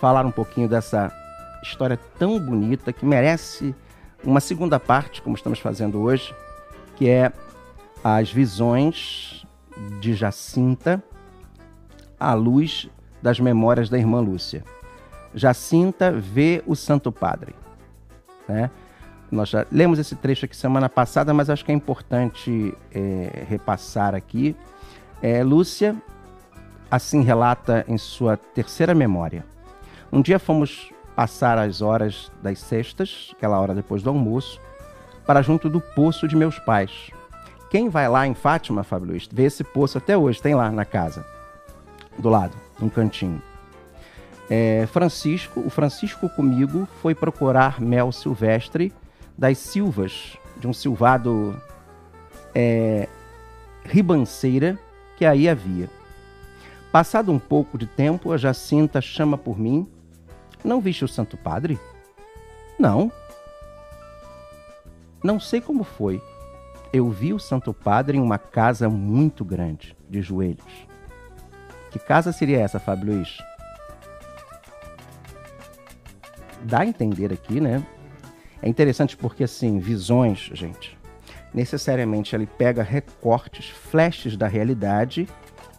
falar 0.00 0.24
um 0.26 0.30
pouquinho 0.30 0.68
dessa 0.68 1.12
história 1.62 1.98
tão 2.18 2.38
bonita 2.38 2.92
que 2.92 3.04
merece 3.04 3.74
uma 4.24 4.40
segunda 4.40 4.80
parte, 4.80 5.22
como 5.22 5.36
estamos 5.36 5.58
fazendo 5.58 6.00
hoje, 6.00 6.34
que 6.96 7.08
é 7.08 7.32
as 8.02 8.32
visões 8.32 9.46
de 10.00 10.14
Jacinta 10.14 11.02
à 12.18 12.34
luz 12.34 12.88
das 13.22 13.40
memórias 13.40 13.88
da 13.88 13.98
irmã 13.98 14.20
Lúcia. 14.20 14.64
Jacinta 15.34 16.10
vê 16.10 16.62
o 16.66 16.74
Santo 16.74 17.12
Padre. 17.12 17.54
Né? 18.48 18.70
Nós 19.30 19.50
já 19.50 19.66
lemos 19.70 19.98
esse 19.98 20.16
trecho 20.16 20.46
aqui 20.46 20.56
semana 20.56 20.88
passada, 20.88 21.34
mas 21.34 21.50
acho 21.50 21.64
que 21.64 21.72
é 21.72 21.74
importante 21.74 22.74
é, 22.92 23.44
repassar 23.48 24.14
aqui. 24.14 24.56
É, 25.20 25.42
Lúcia 25.42 25.96
assim 26.90 27.22
relata 27.22 27.84
em 27.86 27.98
sua 27.98 28.36
terceira 28.36 28.94
memória. 28.94 29.44
Um 30.10 30.22
dia 30.22 30.38
fomos 30.38 30.90
passar 31.14 31.58
as 31.58 31.82
horas 31.82 32.32
das 32.42 32.58
sextas, 32.58 33.32
aquela 33.36 33.58
hora 33.60 33.74
depois 33.74 34.02
do 34.02 34.08
almoço, 34.08 34.60
para 35.26 35.42
junto 35.42 35.68
do 35.68 35.80
poço 35.80 36.26
de 36.26 36.34
meus 36.34 36.58
pais. 36.60 37.10
Quem 37.70 37.90
vai 37.90 38.08
lá 38.08 38.26
em 38.26 38.34
Fátima, 38.34 38.82
Fábio 38.82 39.08
Luiz, 39.08 39.28
vê 39.30 39.44
esse 39.44 39.62
poço 39.62 39.98
até 39.98 40.16
hoje, 40.16 40.40
tem 40.40 40.54
lá 40.54 40.70
na 40.70 40.86
casa, 40.86 41.26
do 42.18 42.28
lado, 42.28 42.56
num 42.80 42.88
cantinho. 42.88 43.42
É, 44.50 44.86
Francisco, 44.90 45.60
o 45.60 45.70
Francisco 45.70 46.28
comigo 46.28 46.88
foi 47.02 47.14
procurar 47.14 47.80
mel 47.80 48.10
silvestre 48.10 48.92
das 49.36 49.58
silvas, 49.58 50.36
de 50.56 50.66
um 50.66 50.72
silvado 50.72 51.60
é, 52.54 53.08
ribanceira 53.84 54.78
que 55.16 55.24
aí 55.24 55.48
havia. 55.48 55.88
Passado 56.90 57.30
um 57.30 57.38
pouco 57.38 57.76
de 57.76 57.86
tempo, 57.86 58.32
a 58.32 58.36
Jacinta 58.36 59.00
chama 59.00 59.36
por 59.36 59.58
mim 59.58 59.86
não 60.64 60.80
viste 60.80 61.04
o 61.04 61.08
Santo 61.08 61.36
Padre? 61.36 61.78
Não. 62.78 63.12
Não 65.22 65.38
sei 65.38 65.60
como 65.60 65.84
foi. 65.84 66.20
Eu 66.92 67.10
vi 67.10 67.32
o 67.32 67.38
Santo 67.38 67.72
Padre 67.72 68.18
em 68.18 68.20
uma 68.20 68.38
casa 68.38 68.88
muito 68.88 69.44
grande, 69.44 69.96
de 70.08 70.20
joelhos. 70.20 70.87
Que 71.90 71.98
casa 71.98 72.32
seria 72.32 72.60
essa, 72.60 72.78
Fábio 72.78 73.14
Luiz? 73.14 73.38
Dá 76.62 76.80
a 76.80 76.86
entender 76.86 77.32
aqui, 77.32 77.60
né? 77.60 77.84
É 78.60 78.68
interessante 78.68 79.16
porque, 79.16 79.44
assim, 79.44 79.78
visões, 79.78 80.50
gente, 80.52 80.98
necessariamente 81.54 82.34
ele 82.34 82.46
pega 82.46 82.82
recortes, 82.82 83.68
flashes 83.68 84.36
da 84.36 84.46
realidade 84.46 85.28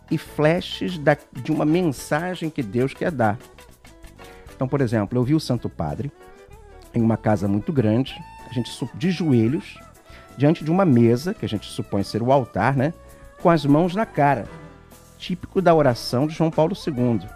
e 0.09 0.17
flashes 0.17 0.97
da, 0.97 1.17
de 1.31 1.51
uma 1.51 1.65
mensagem 1.65 2.49
que 2.49 2.63
Deus 2.63 2.93
quer 2.93 3.11
dar. 3.11 3.37
Então, 4.55 4.67
por 4.67 4.81
exemplo, 4.81 5.17
eu 5.17 5.23
vi 5.23 5.35
o 5.35 5.39
Santo 5.39 5.69
Padre 5.69 6.11
em 6.93 7.01
uma 7.01 7.17
casa 7.17 7.47
muito 7.47 7.71
grande, 7.71 8.15
a 8.49 8.53
gente 8.53 8.71
de 8.95 9.11
joelhos, 9.11 9.77
diante 10.37 10.63
de 10.63 10.71
uma 10.71 10.85
mesa, 10.85 11.33
que 11.33 11.45
a 11.45 11.49
gente 11.49 11.67
supõe 11.67 12.03
ser 12.03 12.23
o 12.23 12.31
altar, 12.31 12.75
né? 12.75 12.93
Com 13.41 13.49
as 13.49 13.65
mãos 13.65 13.93
na 13.95 14.05
cara, 14.05 14.47
típico 15.19 15.61
da 15.61 15.75
oração 15.75 16.25
de 16.25 16.33
João 16.33 16.49
Paulo 16.49 16.73
II. 16.73 17.27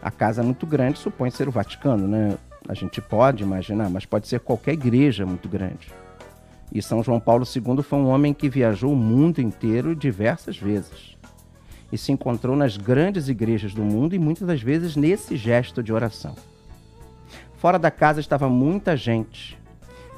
A 0.00 0.10
casa 0.10 0.42
muito 0.42 0.64
grande 0.64 0.98
supõe 0.98 1.30
ser 1.30 1.48
o 1.48 1.50
Vaticano, 1.50 2.06
né? 2.06 2.38
A 2.68 2.74
gente 2.74 3.00
pode 3.00 3.42
imaginar, 3.42 3.90
mas 3.90 4.06
pode 4.06 4.28
ser 4.28 4.40
qualquer 4.40 4.72
igreja 4.72 5.26
muito 5.26 5.48
grande. 5.48 5.92
E 6.72 6.80
São 6.80 7.02
João 7.02 7.20
Paulo 7.20 7.44
II 7.44 7.82
foi 7.82 7.98
um 7.98 8.08
homem 8.08 8.32
que 8.32 8.48
viajou 8.48 8.92
o 8.92 8.96
mundo 8.96 9.40
inteiro 9.40 9.94
diversas 9.94 10.56
vezes 10.56 11.16
e 11.90 11.98
se 11.98 12.10
encontrou 12.10 12.56
nas 12.56 12.78
grandes 12.78 13.28
igrejas 13.28 13.74
do 13.74 13.82
mundo 13.82 14.14
e 14.14 14.18
muitas 14.18 14.46
das 14.46 14.62
vezes 14.62 14.96
nesse 14.96 15.36
gesto 15.36 15.82
de 15.82 15.92
oração. 15.92 16.34
Fora 17.58 17.78
da 17.78 17.90
casa 17.90 18.18
estava 18.18 18.48
muita 18.48 18.96
gente, 18.96 19.58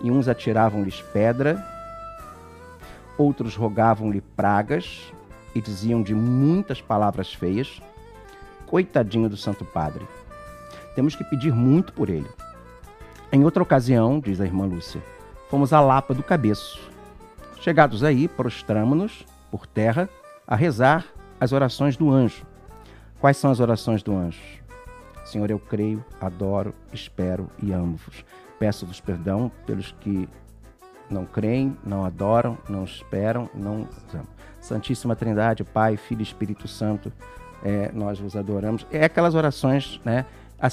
e 0.01 0.11
uns 0.11 0.29
atiravam-lhes 0.29 1.03
pedra, 1.13 1.63
outros 3.19 3.57
rogavam-lhe 3.57 4.21
pragas 4.21 5.13
e 5.55 5.61
diziam 5.61 6.03
de 6.03 6.15
muitas 6.15 6.81
palavras 6.81 7.33
feias. 7.33 7.81
Coitadinho 8.67 9.29
do 9.29 9.37
Santo 9.37 9.65
Padre. 9.65 10.07
Temos 10.95 11.15
que 11.15 11.25
pedir 11.25 11.53
muito 11.53 11.93
por 11.93 12.09
ele. 12.09 12.29
Em 13.33 13.45
outra 13.45 13.63
ocasião, 13.63 14.21
diz 14.21 14.41
a 14.41 14.45
irmã 14.45 14.67
Lúcia, 14.67 15.03
fomos 15.49 15.73
à 15.73 15.81
Lapa 15.81 16.15
do 16.15 16.23
Cabeço. 16.23 16.81
Chegados 17.61 18.05
aí, 18.05 18.29
prostramos-nos 18.29 19.25
por 19.51 19.67
terra 19.67 20.09
a 20.47 20.55
rezar 20.55 21.05
as 21.41 21.53
orações 21.53 21.97
do 21.97 22.11
anjo. 22.11 22.45
Quais 23.21 23.37
são 23.37 23.51
as 23.51 23.61
orações 23.61 24.03
do 24.03 24.15
anjo? 24.15 24.41
Senhor, 25.25 25.51
eu 25.51 25.59
creio, 25.59 26.05
adoro, 26.21 26.75
espero 26.93 27.49
e 27.63 27.73
amo-vos. 27.73 28.25
Peço-vos 28.59 29.01
perdão 29.01 29.51
pelos 29.67 29.93
que 30.01 30.29
não 31.09 31.25
creem, 31.25 31.77
não 31.85 32.05
adoram, 32.05 32.59
não 32.69 32.85
esperam, 32.85 33.49
não 33.55 33.89
amam. 34.13 34.27
Santíssima 34.65 35.15
Trindade, 35.15 35.63
Pai, 35.63 35.97
Filho 35.97 36.21
e 36.21 36.23
Espírito 36.23 36.67
Santo, 36.67 37.13
é, 37.63 37.91
nós 37.93 38.19
vos 38.19 38.35
adoramos. 38.35 38.87
É 38.91 39.05
aquelas 39.05 39.35
orações, 39.35 40.01
né? 40.05 40.25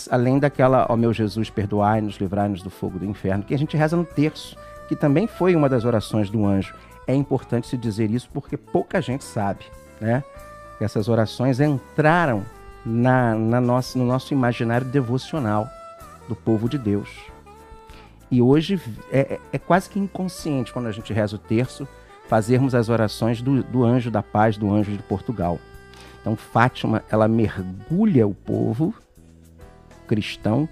Além 0.09 0.39
daquela, 0.39 0.85
ó 0.89 0.95
meu 0.95 1.11
Jesus, 1.11 1.49
perdoai-nos, 1.49 2.15
livrai-nos 2.15 2.61
do 2.61 2.69
fogo 2.69 2.97
do 2.97 3.05
inferno, 3.05 3.43
que 3.43 3.53
a 3.53 3.57
gente 3.57 3.75
reza 3.75 3.97
no 3.97 4.05
terço, 4.05 4.55
que 4.87 4.95
também 4.95 5.27
foi 5.27 5.55
uma 5.55 5.67
das 5.67 5.83
orações 5.83 6.29
do 6.29 6.45
anjo. 6.45 6.73
É 7.05 7.13
importante 7.13 7.67
se 7.67 7.75
dizer 7.75 8.09
isso 8.09 8.29
porque 8.33 8.55
pouca 8.55 9.01
gente 9.01 9.25
sabe, 9.25 9.65
né? 9.99 10.23
Essas 10.79 11.09
orações 11.09 11.59
entraram 11.59 12.45
na, 12.85 13.35
na 13.35 13.59
nossa, 13.59 13.99
no 13.99 14.05
nosso 14.05 14.33
imaginário 14.33 14.87
devocional 14.87 15.67
do 16.29 16.35
povo 16.35 16.69
de 16.69 16.77
Deus. 16.77 17.09
E 18.31 18.41
hoje 18.41 18.81
é, 19.11 19.19
é, 19.19 19.39
é 19.51 19.57
quase 19.59 19.89
que 19.89 19.99
inconsciente 19.99 20.71
quando 20.71 20.87
a 20.87 20.91
gente 20.91 21.11
reza 21.11 21.35
o 21.35 21.39
terço 21.39 21.85
fazermos 22.31 22.73
as 22.73 22.87
orações 22.87 23.41
do, 23.41 23.61
do 23.61 23.83
anjo 23.83 24.09
da 24.09 24.23
paz, 24.23 24.55
do 24.55 24.73
anjo 24.73 24.93
de 24.93 25.03
Portugal. 25.03 25.59
Então, 26.21 26.37
Fátima, 26.37 27.03
ela 27.09 27.27
mergulha 27.27 28.25
o 28.25 28.33
povo 28.33 28.95
cristão 30.07 30.69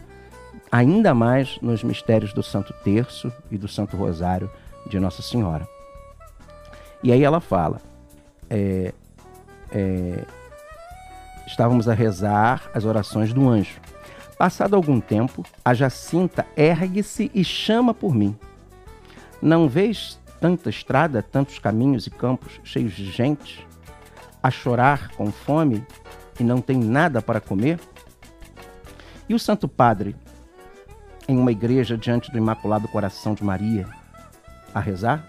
ainda 0.71 1.13
mais 1.13 1.59
nos 1.61 1.83
mistérios 1.83 2.31
do 2.31 2.41
Santo 2.41 2.73
Terço 2.81 3.29
e 3.51 3.57
do 3.57 3.67
Santo 3.67 3.97
Rosário 3.97 4.49
de 4.87 4.97
Nossa 5.01 5.21
Senhora. 5.21 5.67
E 7.03 7.11
aí 7.11 7.25
ela 7.25 7.41
fala: 7.41 7.81
é, 8.49 8.93
é, 9.69 10.23
estávamos 11.45 11.89
a 11.89 11.93
rezar 11.93 12.71
as 12.73 12.85
orações 12.85 13.33
do 13.33 13.49
anjo. 13.49 13.81
Passado 14.37 14.77
algum 14.77 15.01
tempo, 15.01 15.45
a 15.65 15.73
Jacinta 15.73 16.45
ergue-se 16.55 17.29
e 17.35 17.43
chama 17.43 17.93
por 17.93 18.15
mim. 18.15 18.33
Não 19.41 19.67
vês 19.67 20.17
tanta 20.39 20.69
estrada, 20.69 21.21
tantos 21.21 21.59
caminhos 21.59 22.07
e 22.07 22.09
campos 22.09 22.59
cheios 22.63 22.93
de 22.93 23.05
gente, 23.11 23.67
a 24.41 24.49
chorar 24.49 25.09
com 25.09 25.31
fome 25.31 25.85
e 26.39 26.43
não 26.43 26.61
tem 26.61 26.77
nada 26.77 27.21
para 27.21 27.41
comer? 27.41 27.79
E 29.27 29.33
o 29.33 29.39
Santo 29.39 29.67
Padre, 29.67 30.15
em 31.27 31.37
uma 31.37 31.51
igreja 31.51 31.97
diante 31.97 32.31
do 32.31 32.37
Imaculado 32.37 32.87
Coração 32.87 33.33
de 33.33 33.43
Maria, 33.43 33.87
a 34.73 34.79
rezar? 34.79 35.27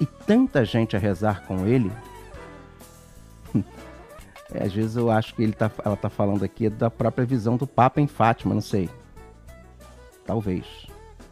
E 0.00 0.06
tanta 0.06 0.64
gente 0.64 0.96
a 0.96 0.98
rezar 0.98 1.42
com 1.46 1.66
ele? 1.66 1.92
É, 4.52 4.64
às 4.64 4.72
vezes 4.72 4.96
eu 4.96 5.12
acho 5.12 5.32
que 5.36 5.44
ele 5.44 5.52
tá, 5.52 5.70
ela 5.84 5.94
está 5.94 6.10
falando 6.10 6.42
aqui 6.42 6.68
da 6.68 6.90
própria 6.90 7.24
visão 7.24 7.56
do 7.56 7.68
Papa 7.68 8.00
em 8.00 8.08
Fátima, 8.08 8.52
não 8.52 8.60
sei. 8.60 8.90
Talvez, 10.26 10.89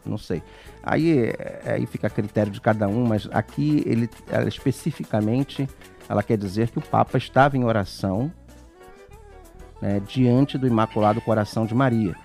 não 0.09 0.17
sei. 0.17 0.41
Aí, 0.83 1.19
é, 1.19 1.61
aí 1.65 1.85
fica 1.85 2.07
a 2.07 2.09
critério 2.09 2.51
de 2.51 2.59
cada 2.59 2.87
um, 2.87 3.05
mas 3.05 3.27
aqui 3.31 3.83
ele 3.85 4.09
ela, 4.27 4.47
especificamente 4.47 5.69
ela 6.07 6.23
quer 6.23 6.37
dizer 6.37 6.69
que 6.69 6.79
o 6.79 6.81
Papa 6.81 7.17
estava 7.17 7.55
em 7.55 7.63
oração 7.63 8.31
né, 9.81 10.01
diante 10.05 10.57
do 10.57 10.67
Imaculado 10.67 11.21
Coração 11.21 11.65
de 11.65 11.75
Maria. 11.75 12.15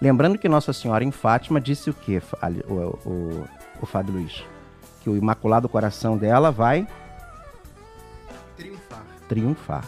Lembrando 0.00 0.38
que 0.38 0.48
Nossa 0.48 0.72
Senhora 0.72 1.02
em 1.02 1.10
Fátima 1.10 1.60
disse 1.60 1.90
o 1.90 1.94
que, 1.94 2.20
o, 2.68 3.08
o, 3.08 3.44
o 3.80 3.86
Fábio 3.86 4.14
Luiz? 4.14 4.44
Que 5.02 5.08
o 5.08 5.16
Imaculado 5.16 5.68
Coração 5.68 6.16
dela 6.16 6.50
vai 6.50 6.86
triunfar. 8.56 9.02
triunfar. 9.28 9.84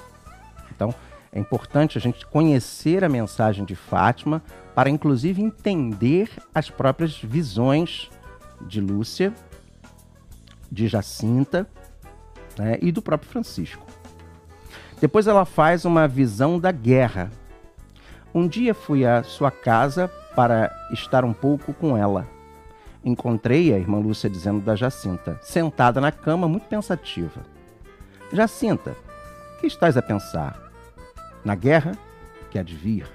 Então, 0.74 0.94
é 1.32 1.40
importante 1.40 1.96
a 1.96 2.00
gente 2.00 2.26
conhecer 2.26 3.02
a 3.02 3.08
mensagem 3.08 3.64
de 3.64 3.74
Fátima 3.74 4.42
para, 4.74 4.90
inclusive, 4.90 5.40
entender 5.40 6.28
as 6.54 6.68
próprias 6.68 7.16
visões 7.16 8.10
de 8.60 8.80
Lúcia, 8.82 9.32
de 10.70 10.86
Jacinta 10.86 11.66
né, 12.58 12.78
e 12.82 12.92
do 12.92 13.00
próprio 13.00 13.30
Francisco. 13.30 13.86
Depois 15.00 15.26
ela 15.26 15.46
faz 15.46 15.86
uma 15.86 16.06
visão 16.06 16.60
da 16.60 16.70
guerra. 16.70 17.30
Um 18.34 18.46
dia 18.46 18.74
fui 18.74 19.06
à 19.06 19.22
sua 19.22 19.50
casa 19.50 20.08
para 20.36 20.70
estar 20.92 21.24
um 21.24 21.32
pouco 21.32 21.72
com 21.72 21.96
ela. 21.96 22.28
Encontrei 23.02 23.72
a 23.72 23.78
irmã 23.78 23.98
Lúcia 23.98 24.28
dizendo 24.28 24.60
da 24.60 24.76
Jacinta, 24.76 25.38
sentada 25.42 26.00
na 26.00 26.12
cama, 26.12 26.46
muito 26.46 26.66
pensativa. 26.68 27.40
Jacinta, 28.32 28.94
que 29.60 29.66
estás 29.66 29.96
a 29.96 30.02
pensar? 30.02 30.71
Na 31.44 31.56
guerra 31.56 31.98
que 32.50 32.58
há 32.58 32.62
de 32.62 32.76
vir? 32.76 33.10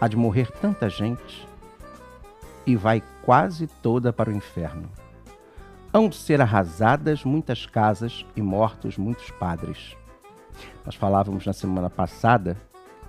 Há 0.00 0.08
de 0.08 0.16
morrer 0.16 0.50
tanta 0.60 0.90
gente 0.90 1.46
e 2.66 2.74
vai 2.74 3.02
quase 3.22 3.68
toda 3.68 4.12
para 4.12 4.28
o 4.28 4.32
inferno. 4.32 4.90
Hão 5.92 6.08
de 6.08 6.16
ser 6.16 6.40
arrasadas 6.40 7.24
muitas 7.24 7.64
casas 7.64 8.26
e 8.34 8.42
mortos 8.42 8.98
muitos 8.98 9.30
padres. 9.30 9.96
Nós 10.84 10.96
falávamos 10.96 11.46
na 11.46 11.52
semana 11.52 11.88
passada 11.88 12.56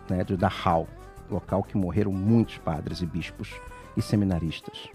né, 0.07 0.23
de 0.23 0.38
Dachau, 0.38 0.88
local 1.29 1.63
que 1.63 1.75
morreram 1.75 2.12
muitos 2.12 2.60
padres 2.60 3.01
e 3.01 3.05
bispos 3.05 3.51
e 3.95 4.01
seminaristas. 4.01 4.89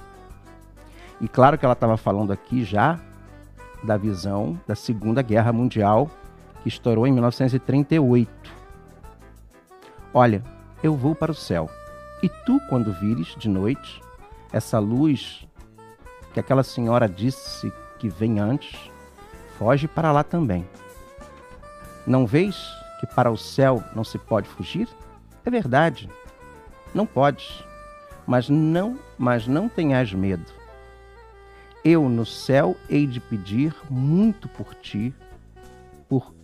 E 1.20 1.26
claro 1.26 1.58
que 1.58 1.64
ela 1.64 1.74
estava 1.74 1.96
falando 1.96 2.32
aqui 2.32 2.64
já 2.64 3.00
da 3.82 3.96
visão 3.96 4.58
da 4.66 4.76
Segunda 4.76 5.22
Guerra 5.22 5.52
Mundial, 5.52 6.08
que 6.62 6.68
estourou 6.68 7.06
em 7.06 7.12
1938. 7.12 8.61
Olha, 10.14 10.44
eu 10.82 10.94
vou 10.94 11.14
para 11.14 11.32
o 11.32 11.34
céu, 11.34 11.70
e 12.22 12.28
tu, 12.28 12.60
quando 12.68 12.92
vires 12.92 13.34
de 13.38 13.48
noite 13.48 14.02
essa 14.52 14.78
luz 14.78 15.48
que 16.34 16.40
aquela 16.40 16.62
senhora 16.62 17.08
disse 17.08 17.72
que 17.98 18.10
vem 18.10 18.38
antes, 18.38 18.90
foge 19.58 19.88
para 19.88 20.12
lá 20.12 20.22
também. 20.22 20.68
Não 22.06 22.26
vês 22.26 22.56
que 23.00 23.06
para 23.06 23.30
o 23.30 23.38
céu 23.38 23.82
não 23.94 24.04
se 24.04 24.18
pode 24.18 24.48
fugir? 24.48 24.86
É 25.46 25.50
verdade, 25.50 26.10
não 26.94 27.06
podes, 27.06 27.64
mas 28.26 28.50
não, 28.50 28.98
mas 29.16 29.46
não 29.46 29.66
tenhas 29.66 30.12
medo. 30.12 30.52
Eu 31.82 32.08
no 32.08 32.26
céu 32.26 32.76
hei 32.88 33.06
de 33.06 33.18
pedir 33.18 33.74
muito 33.88 34.46
por 34.46 34.74
ti, 34.74 35.14
por 36.06 36.34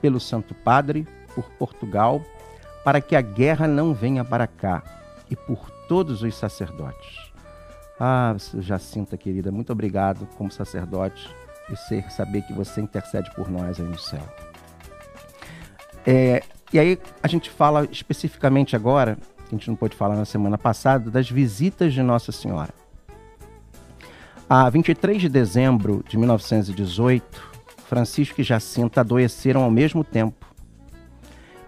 pelo 0.00 0.20
Santo 0.20 0.54
Padre, 0.54 1.08
por 1.34 1.50
Portugal, 1.50 2.22
para 2.86 3.00
que 3.00 3.16
a 3.16 3.20
guerra 3.20 3.66
não 3.66 3.92
venha 3.92 4.24
para 4.24 4.46
cá, 4.46 4.80
e 5.28 5.34
por 5.34 5.68
todos 5.88 6.22
os 6.22 6.36
sacerdotes. 6.36 7.32
Ah, 7.98 8.36
Jacinta 8.60 9.16
querida, 9.16 9.50
muito 9.50 9.72
obrigado 9.72 10.24
como 10.36 10.52
sacerdote 10.52 11.28
e 11.68 11.74
ser, 11.74 12.08
saber 12.12 12.42
que 12.42 12.52
você 12.52 12.80
intercede 12.80 13.28
por 13.34 13.50
nós 13.50 13.80
aí 13.80 13.86
no 13.88 13.98
céu. 13.98 14.22
É, 16.06 16.44
e 16.72 16.78
aí 16.78 16.96
a 17.20 17.26
gente 17.26 17.50
fala 17.50 17.88
especificamente 17.90 18.76
agora, 18.76 19.18
que 19.48 19.56
a 19.56 19.58
gente 19.58 19.68
não 19.68 19.74
pôde 19.74 19.96
falar 19.96 20.14
na 20.14 20.24
semana 20.24 20.56
passada, 20.56 21.10
das 21.10 21.28
visitas 21.28 21.92
de 21.92 22.04
Nossa 22.04 22.30
Senhora. 22.30 22.72
A 24.48 24.70
23 24.70 25.22
de 25.22 25.28
dezembro 25.28 26.04
de 26.08 26.16
1918, 26.16 27.50
Francisco 27.88 28.40
e 28.40 28.44
Jacinta 28.44 29.00
adoeceram 29.00 29.64
ao 29.64 29.72
mesmo 29.72 30.04
tempo. 30.04 30.45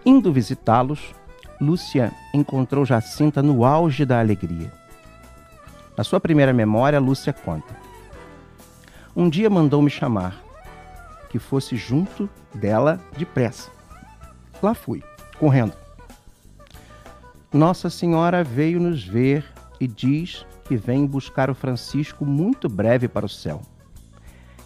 Indo 0.05 0.31
visitá-los, 0.31 1.13
Lúcia 1.59 2.13
encontrou 2.33 2.85
Jacinta 2.85 3.43
no 3.43 3.65
auge 3.65 4.05
da 4.05 4.19
alegria. 4.19 4.71
Na 5.97 6.03
sua 6.03 6.19
primeira 6.19 6.53
memória, 6.53 6.99
Lúcia 6.99 7.33
conta: 7.33 7.75
Um 9.15 9.29
dia 9.29 9.49
mandou-me 9.49 9.89
chamar, 9.89 10.41
que 11.29 11.37
fosse 11.37 11.75
junto 11.75 12.29
dela 12.53 12.99
depressa. 13.17 13.69
Lá 14.63 14.73
fui, 14.73 15.03
correndo. 15.37 15.73
Nossa 17.51 17.89
Senhora 17.89 18.43
veio 18.43 18.79
nos 18.79 19.03
ver 19.03 19.45
e 19.79 19.87
diz 19.87 20.45
que 20.65 20.77
vem 20.77 21.05
buscar 21.05 21.49
o 21.49 21.55
Francisco 21.55 22.25
muito 22.25 22.69
breve 22.69 23.07
para 23.07 23.25
o 23.25 23.29
céu. 23.29 23.61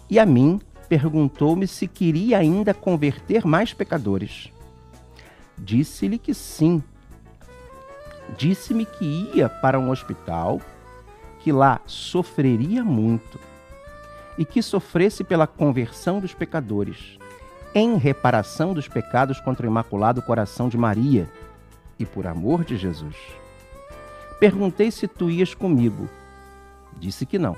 E 0.08 0.18
a 0.18 0.26
mim 0.26 0.60
perguntou-me 0.88 1.66
se 1.66 1.88
queria 1.88 2.38
ainda 2.38 2.72
converter 2.72 3.44
mais 3.44 3.72
pecadores. 3.72 4.53
Disse-lhe 5.58 6.18
que 6.18 6.34
sim. 6.34 6.82
Disse-me 8.36 8.84
que 8.84 9.04
ia 9.34 9.48
para 9.48 9.78
um 9.78 9.90
hospital 9.90 10.60
que 11.40 11.52
lá 11.52 11.80
sofreria 11.86 12.82
muito 12.82 13.38
e 14.36 14.44
que 14.44 14.62
sofresse 14.62 15.22
pela 15.22 15.46
conversão 15.46 16.18
dos 16.18 16.34
pecadores, 16.34 17.18
em 17.74 17.96
reparação 17.96 18.72
dos 18.72 18.88
pecados 18.88 19.40
contra 19.40 19.66
o 19.66 19.70
Imaculado 19.70 20.22
Coração 20.22 20.68
de 20.68 20.76
Maria 20.76 21.28
e 21.98 22.06
por 22.06 22.26
amor 22.26 22.64
de 22.64 22.76
Jesus. 22.76 23.16
Perguntei 24.40 24.90
se 24.90 25.06
tu 25.06 25.30
ias 25.30 25.54
comigo. 25.54 26.08
Disse 26.98 27.24
que 27.24 27.38
não. 27.38 27.56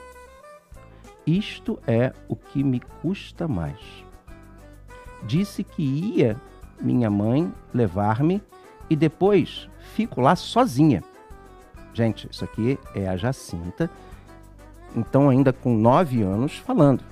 Isto 1.27 1.79
é 1.87 2.13
o 2.29 2.37
que 2.37 2.63
me 2.63 2.81
custa 2.81 3.49
mais. 3.49 3.81
Disse 5.25 5.65
que 5.65 5.83
ia 5.83 6.41
minha 6.81 7.11
mãe 7.11 7.53
levar-me 7.73 8.43
e 8.89 8.97
depois 8.97 9.69
fico 9.95 10.21
lá 10.21 10.37
sozinha. 10.37 11.03
Gente, 11.93 12.29
isso 12.31 12.45
aqui 12.45 12.79
é 12.95 13.09
a 13.09 13.17
Jacinta, 13.17 13.91
então 14.95 15.29
ainda 15.29 15.53
com 15.53 15.75
nove 15.75 16.23
anos, 16.23 16.57
falando. 16.57 17.03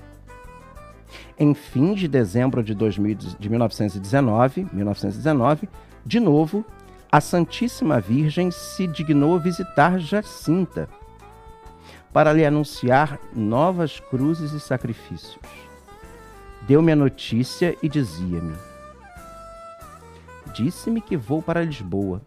Em 1.39 1.55
fim 1.55 1.95
de 1.95 2.07
dezembro 2.07 2.63
de, 2.63 2.75
2000, 2.75 3.17
de 3.39 3.49
1919, 3.49 4.67
1919, 4.73 5.69
de 6.05 6.21
novo, 6.21 6.65
a 7.11 7.21
Santíssima 7.21 8.01
Virgem 8.01 8.51
se 8.51 8.87
dignou 8.87 9.39
visitar 9.39 9.99
Jacinta 9.99 10.89
para 12.13 12.33
lhe 12.33 12.45
anunciar 12.45 13.19
novas 13.35 13.99
cruzes 13.99 14.53
e 14.53 14.61
sacrifícios. 14.61 15.39
Deu-me 16.63 16.93
a 16.93 16.97
notícia 16.97 17.77
e 17.83 17.89
dizia-me: 17.89 18.55
Disse-me 20.55 21.01
que 21.01 21.17
vou 21.17 21.43
para 21.43 21.63
Lisboa, 21.63 22.23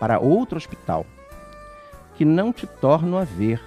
para 0.00 0.18
outro 0.18 0.56
hospital, 0.56 1.04
que 2.14 2.24
não 2.24 2.52
te 2.52 2.66
torno 2.66 3.18
a 3.18 3.24
ver. 3.24 3.60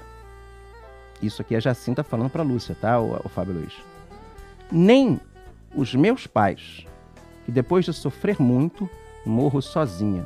Isso 1.22 1.42
aqui 1.42 1.54
é 1.54 1.62
Jacinta 1.62 2.04
falando 2.04 2.32
para 2.32 2.42
Lúcia, 2.42 2.76
tá, 2.80 3.00
o, 3.00 3.22
o 3.24 3.30
Fábio 3.30 3.54
Luiz? 3.54 3.74
Nem 4.72 5.20
os 5.76 5.94
meus 5.94 6.26
pais, 6.26 6.86
que 7.46 7.52
depois 7.52 7.86
de 7.86 7.94
sofrer 7.94 8.42
muito, 8.42 8.90
morro 9.26 9.62
sozinha, 9.62 10.26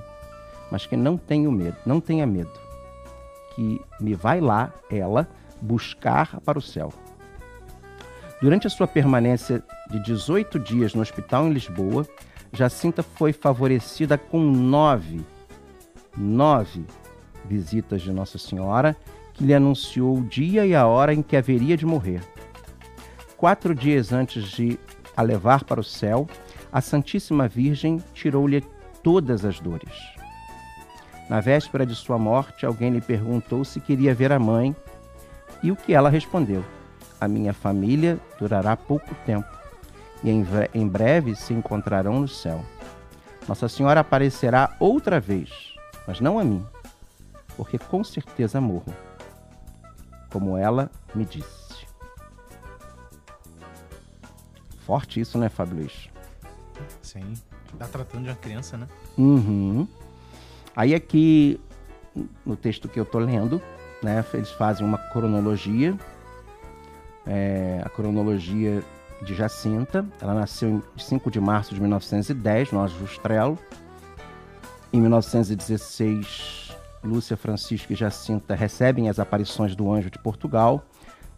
mas 0.71 0.85
que 0.85 0.95
não 0.95 1.17
tenho 1.17 1.51
medo, 1.51 1.77
não 1.85 1.99
tenha 1.99 2.25
medo 2.25 2.63
que 3.55 3.81
me 3.99 4.15
vai 4.15 4.41
lá, 4.41 4.71
ela, 4.89 5.27
buscar 5.61 6.39
para 6.41 6.57
o 6.57 6.61
céu. 6.61 6.91
Durante 8.41 8.67
a 8.67 8.69
sua 8.69 8.87
permanência 8.87 9.63
de 9.89 9.99
18 10.03 10.59
dias 10.59 10.93
no 10.93 11.01
hospital 11.01 11.47
em 11.47 11.53
Lisboa, 11.53 12.05
Jacinta 12.53 13.01
foi 13.01 13.33
favorecida 13.33 14.15
com 14.15 14.39
nove, 14.39 15.25
nove 16.15 16.85
visitas 17.43 18.03
de 18.03 18.11
Nossa 18.11 18.37
Senhora, 18.37 18.95
que 19.33 19.43
lhe 19.43 19.55
anunciou 19.55 20.19
o 20.19 20.23
dia 20.23 20.63
e 20.63 20.75
a 20.75 20.85
hora 20.85 21.11
em 21.11 21.23
que 21.23 21.35
haveria 21.35 21.75
de 21.75 21.83
morrer. 21.83 22.21
Quatro 23.35 23.73
dias 23.73 24.13
antes 24.13 24.43
de 24.43 24.79
a 25.17 25.23
levar 25.23 25.63
para 25.63 25.79
o 25.79 25.83
céu, 25.83 26.27
a 26.71 26.79
Santíssima 26.79 27.47
Virgem 27.47 28.01
tirou-lhe 28.13 28.61
todas 29.01 29.43
as 29.43 29.59
dores. 29.59 29.93
Na 31.27 31.39
véspera 31.39 31.87
de 31.87 31.95
sua 31.95 32.19
morte, 32.19 32.67
alguém 32.67 32.91
lhe 32.91 33.01
perguntou 33.01 33.65
se 33.65 33.79
queria 33.79 34.13
ver 34.13 34.31
a 34.31 34.37
mãe, 34.37 34.75
e 35.63 35.71
o 35.71 35.75
que 35.75 35.93
ela 35.93 36.09
respondeu: 36.09 36.63
A 37.19 37.27
minha 37.27 37.53
família 37.53 38.19
durará 38.39 38.77
pouco 38.77 39.13
tempo, 39.25 39.62
e 40.23 40.29
em 40.29 40.87
breve 40.87 41.35
se 41.35 41.53
encontrarão 41.53 42.19
no 42.19 42.27
céu. 42.27 42.63
Nossa 43.47 43.67
Senhora 43.67 43.99
aparecerá 43.99 44.75
outra 44.79 45.19
vez, 45.19 45.75
mas 46.07 46.21
não 46.21 46.39
a 46.39 46.43
mim, 46.43 46.65
porque 47.57 47.77
com 47.77 48.03
certeza 48.03 48.61
morro, 48.61 48.93
como 50.31 50.57
ela 50.57 50.89
me 51.13 51.25
disse. 51.25 51.85
Forte 54.85 55.19
isso, 55.19 55.37
né, 55.37 55.49
Fábio 55.49 55.77
Luiz? 55.77 56.09
Sim. 57.01 57.33
Tá 57.77 57.87
tratando 57.87 58.23
de 58.23 58.29
uma 58.29 58.35
criança, 58.35 58.77
né? 58.77 58.87
Uhum. 59.17 59.87
Aí 60.75 60.93
aqui, 60.93 61.59
no 62.45 62.55
texto 62.55 62.87
que 62.87 62.99
eu 62.99 63.05
tô 63.05 63.19
lendo, 63.19 63.61
né, 64.01 64.23
eles 64.33 64.51
fazem 64.51 64.85
uma 64.85 64.97
cronologia, 64.97 65.97
é, 67.25 67.81
a 67.83 67.89
cronologia 67.89 68.83
de 69.23 69.33
Jacinta. 69.33 70.05
Ela 70.21 70.33
nasceu 70.33 70.69
em 70.69 70.83
5 70.97 71.31
de 71.31 71.39
março 71.39 71.73
de 71.73 71.81
1910, 71.81 72.71
no 72.71 72.81
Ajustrelo. 72.83 73.57
Em 74.91 75.01
1916, 75.01 76.75
Lúcia, 77.03 77.35
Francisco 77.35 77.93
e 77.93 77.95
Jacinta 77.95 78.53
recebem 78.53 79.09
as 79.09 79.19
aparições 79.19 79.75
do 79.75 79.91
anjo 79.91 80.09
de 80.09 80.19
Portugal. 80.19 80.83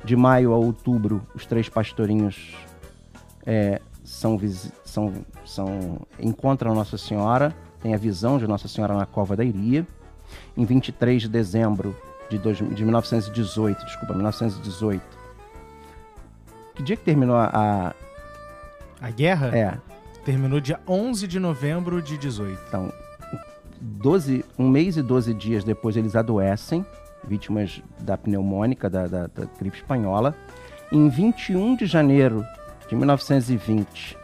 De 0.04 0.16
maio 0.16 0.54
a 0.54 0.58
outubro, 0.58 1.26
os 1.34 1.46
três 1.46 1.70
pastorinhos 1.70 2.56
é, 3.46 3.82
são, 4.04 4.40
são, 4.84 5.14
são, 5.46 6.02
encontram 6.20 6.76
Nossa 6.76 6.98
Senhora 6.98 7.56
tem 7.86 7.94
a 7.94 7.98
visão 7.98 8.40
de 8.40 8.48
Nossa 8.48 8.68
Senhora 8.68 8.96
na 8.96 9.06
Cova 9.06 9.36
da 9.36 9.44
Iria. 9.44 9.86
Em 10.58 10.66
23 10.66 11.22
de 11.22 11.30
dezembro 11.30 11.96
de, 12.32 12.40
dois, 12.40 12.58
de 12.58 12.84
1918, 12.84 13.86
desculpa, 13.86 14.16
1918. 14.16 15.04
Que 16.76 16.84
dia 16.84 16.96
que 16.96 17.04
terminou 17.04 17.38
a... 17.38 17.96
A 19.02 19.10
guerra? 19.12 19.56
É. 19.56 19.78
Terminou 20.26 20.60
dia 20.60 20.80
11 20.88 21.28
de 21.28 21.40
novembro 21.40 22.02
de 22.02 22.18
18. 22.18 22.60
Então, 22.68 22.92
12, 23.80 24.44
um 24.58 24.70
mês 24.70 24.98
e 24.98 25.02
12 25.02 25.34
dias 25.34 25.64
depois 25.64 25.96
eles 25.96 26.16
adoecem, 26.16 26.86
vítimas 27.24 27.82
da 28.00 28.18
pneumônica, 28.18 28.90
da, 28.90 29.08
da, 29.08 29.28
da 29.28 29.46
gripe 29.60 29.78
espanhola. 29.78 30.36
Em 30.92 31.08
21 31.10 31.76
de 31.76 31.86
janeiro 31.86 32.46
de 32.90 32.96
1920, 32.96 34.18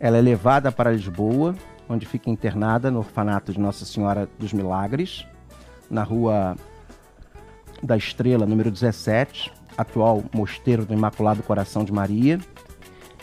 ela 0.00 0.16
é 0.16 0.20
levada 0.20 0.70
para 0.72 0.92
Lisboa, 0.92 1.54
onde 1.88 2.06
fica 2.06 2.30
internada 2.30 2.90
no 2.90 2.98
orfanato 2.98 3.52
de 3.52 3.60
Nossa 3.60 3.84
Senhora 3.84 4.28
dos 4.38 4.52
Milagres, 4.52 5.26
na 5.90 6.02
rua 6.02 6.56
da 7.82 7.96
Estrela, 7.96 8.44
número 8.46 8.70
17, 8.70 9.52
atual 9.78 10.24
Mosteiro 10.34 10.84
do 10.84 10.92
Imaculado 10.92 11.42
Coração 11.42 11.84
de 11.84 11.92
Maria. 11.92 12.40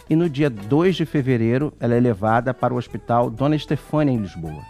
E 0.10 0.16
no 0.16 0.30
dia 0.30 0.50
2 0.50 0.96
de 0.96 1.06
fevereiro, 1.06 1.74
ela 1.80 1.94
é 1.94 2.00
levada 2.00 2.54
para 2.54 2.74
o 2.74 2.78
Hospital 2.78 3.30
Dona 3.30 3.56
Estefânia, 3.56 4.14
em 4.14 4.18
Lisboa. 4.18 4.64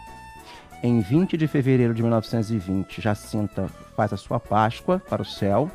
Em 0.81 0.99
20 0.99 1.37
de 1.37 1.47
fevereiro 1.47 1.93
de 1.93 2.01
1920, 2.01 3.01
Jacinta 3.01 3.67
faz 3.95 4.11
a 4.11 4.17
sua 4.17 4.39
Páscoa 4.39 5.01
para 5.09 5.21
o 5.21 5.25
céu, 5.25 5.69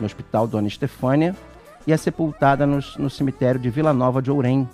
no 0.00 0.06
Hospital 0.06 0.48
Dona 0.48 0.66
Estefânia, 0.66 1.36
e 1.86 1.92
é 1.92 1.96
sepultada 1.96 2.66
no, 2.66 2.78
no 2.98 3.10
cemitério 3.10 3.60
de 3.60 3.70
Vila 3.70 3.92
Nova 3.92 4.20
de 4.20 4.30
Ourém, 4.30 4.68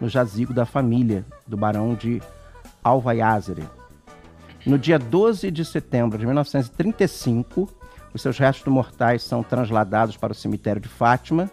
no 0.00 0.08
jazigo 0.08 0.54
da 0.54 0.64
família 0.64 1.24
do 1.46 1.56
Barão 1.56 1.94
de 1.94 2.22
Alvaiázere. 2.82 3.64
No 4.64 4.78
dia 4.78 4.98
12 4.98 5.50
de 5.50 5.64
setembro 5.64 6.18
de 6.18 6.26
1935, 6.26 7.68
os 8.12 8.22
seus 8.22 8.38
restos 8.38 8.72
mortais 8.72 9.22
são 9.22 9.42
transladados 9.42 10.16
para 10.16 10.32
o 10.32 10.34
cemitério 10.34 10.80
de 10.80 10.88
Fátima, 10.88 11.50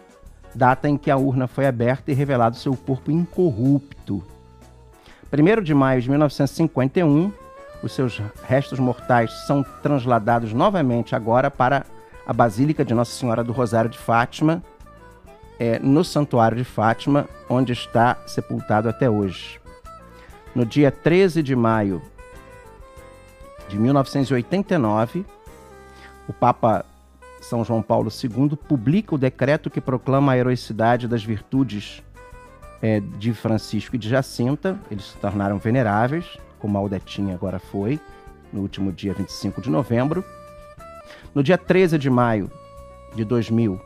data 0.54 0.88
em 0.88 0.96
que 0.96 1.10
a 1.10 1.16
urna 1.16 1.46
foi 1.46 1.66
aberta 1.66 2.10
e 2.10 2.14
revelado 2.14 2.56
seu 2.56 2.74
corpo 2.74 3.10
incorrupto. 3.10 4.22
1 5.32 5.62
de 5.62 5.74
maio 5.74 6.00
de 6.00 6.10
1951, 6.10 7.32
os 7.82 7.92
seus 7.92 8.20
restos 8.44 8.78
mortais 8.78 9.30
são 9.46 9.62
transladados 9.82 10.52
novamente 10.52 11.14
agora 11.14 11.50
para 11.50 11.84
a 12.26 12.32
Basílica 12.32 12.84
de 12.84 12.94
Nossa 12.94 13.12
Senhora 13.12 13.44
do 13.44 13.52
Rosário 13.52 13.90
de 13.90 13.98
Fátima, 13.98 14.62
é, 15.58 15.78
no 15.78 16.04
Santuário 16.04 16.56
de 16.56 16.64
Fátima, 16.64 17.28
onde 17.48 17.72
está 17.72 18.16
sepultado 18.26 18.88
até 18.88 19.08
hoje. 19.08 19.60
No 20.54 20.64
dia 20.64 20.90
13 20.90 21.42
de 21.42 21.54
maio 21.54 22.02
de 23.68 23.78
1989, 23.78 25.24
o 26.28 26.32
Papa 26.32 26.84
São 27.40 27.64
João 27.64 27.82
Paulo 27.82 28.10
II 28.10 28.56
publica 28.68 29.14
o 29.14 29.18
decreto 29.18 29.70
que 29.70 29.80
proclama 29.80 30.32
a 30.32 30.36
heroicidade 30.36 31.08
das 31.08 31.24
virtudes 31.24 32.02
é, 32.82 33.00
de 33.00 33.32
Francisco 33.32 33.96
e 33.96 33.98
de 33.98 34.08
Jacinta. 34.08 34.78
Eles 34.90 35.06
se 35.06 35.16
tornaram 35.16 35.58
veneráveis, 35.58 36.38
como 36.58 36.76
a 36.76 36.80
Aldetinha 36.80 37.34
agora 37.34 37.58
foi, 37.58 37.98
no 38.52 38.60
último 38.60 38.92
dia 38.92 39.14
25 39.14 39.62
de 39.62 39.70
novembro. 39.70 40.22
No 41.34 41.42
dia 41.42 41.56
13 41.56 41.98
de 41.98 42.10
maio 42.10 42.50
de 43.14 43.24
2000, 43.24 43.80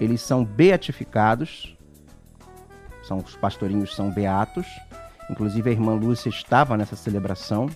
eles 0.00 0.20
são 0.20 0.44
beatificados, 0.44 1.76
são 3.02 3.18
os 3.18 3.34
pastorinhos 3.34 3.94
são 3.94 4.10
beatos. 4.10 4.66
Inclusive 5.30 5.70
a 5.70 5.72
irmã 5.72 5.94
Lúcia 5.94 6.28
estava 6.28 6.76
nessa 6.76 6.96
celebração. 6.96 7.68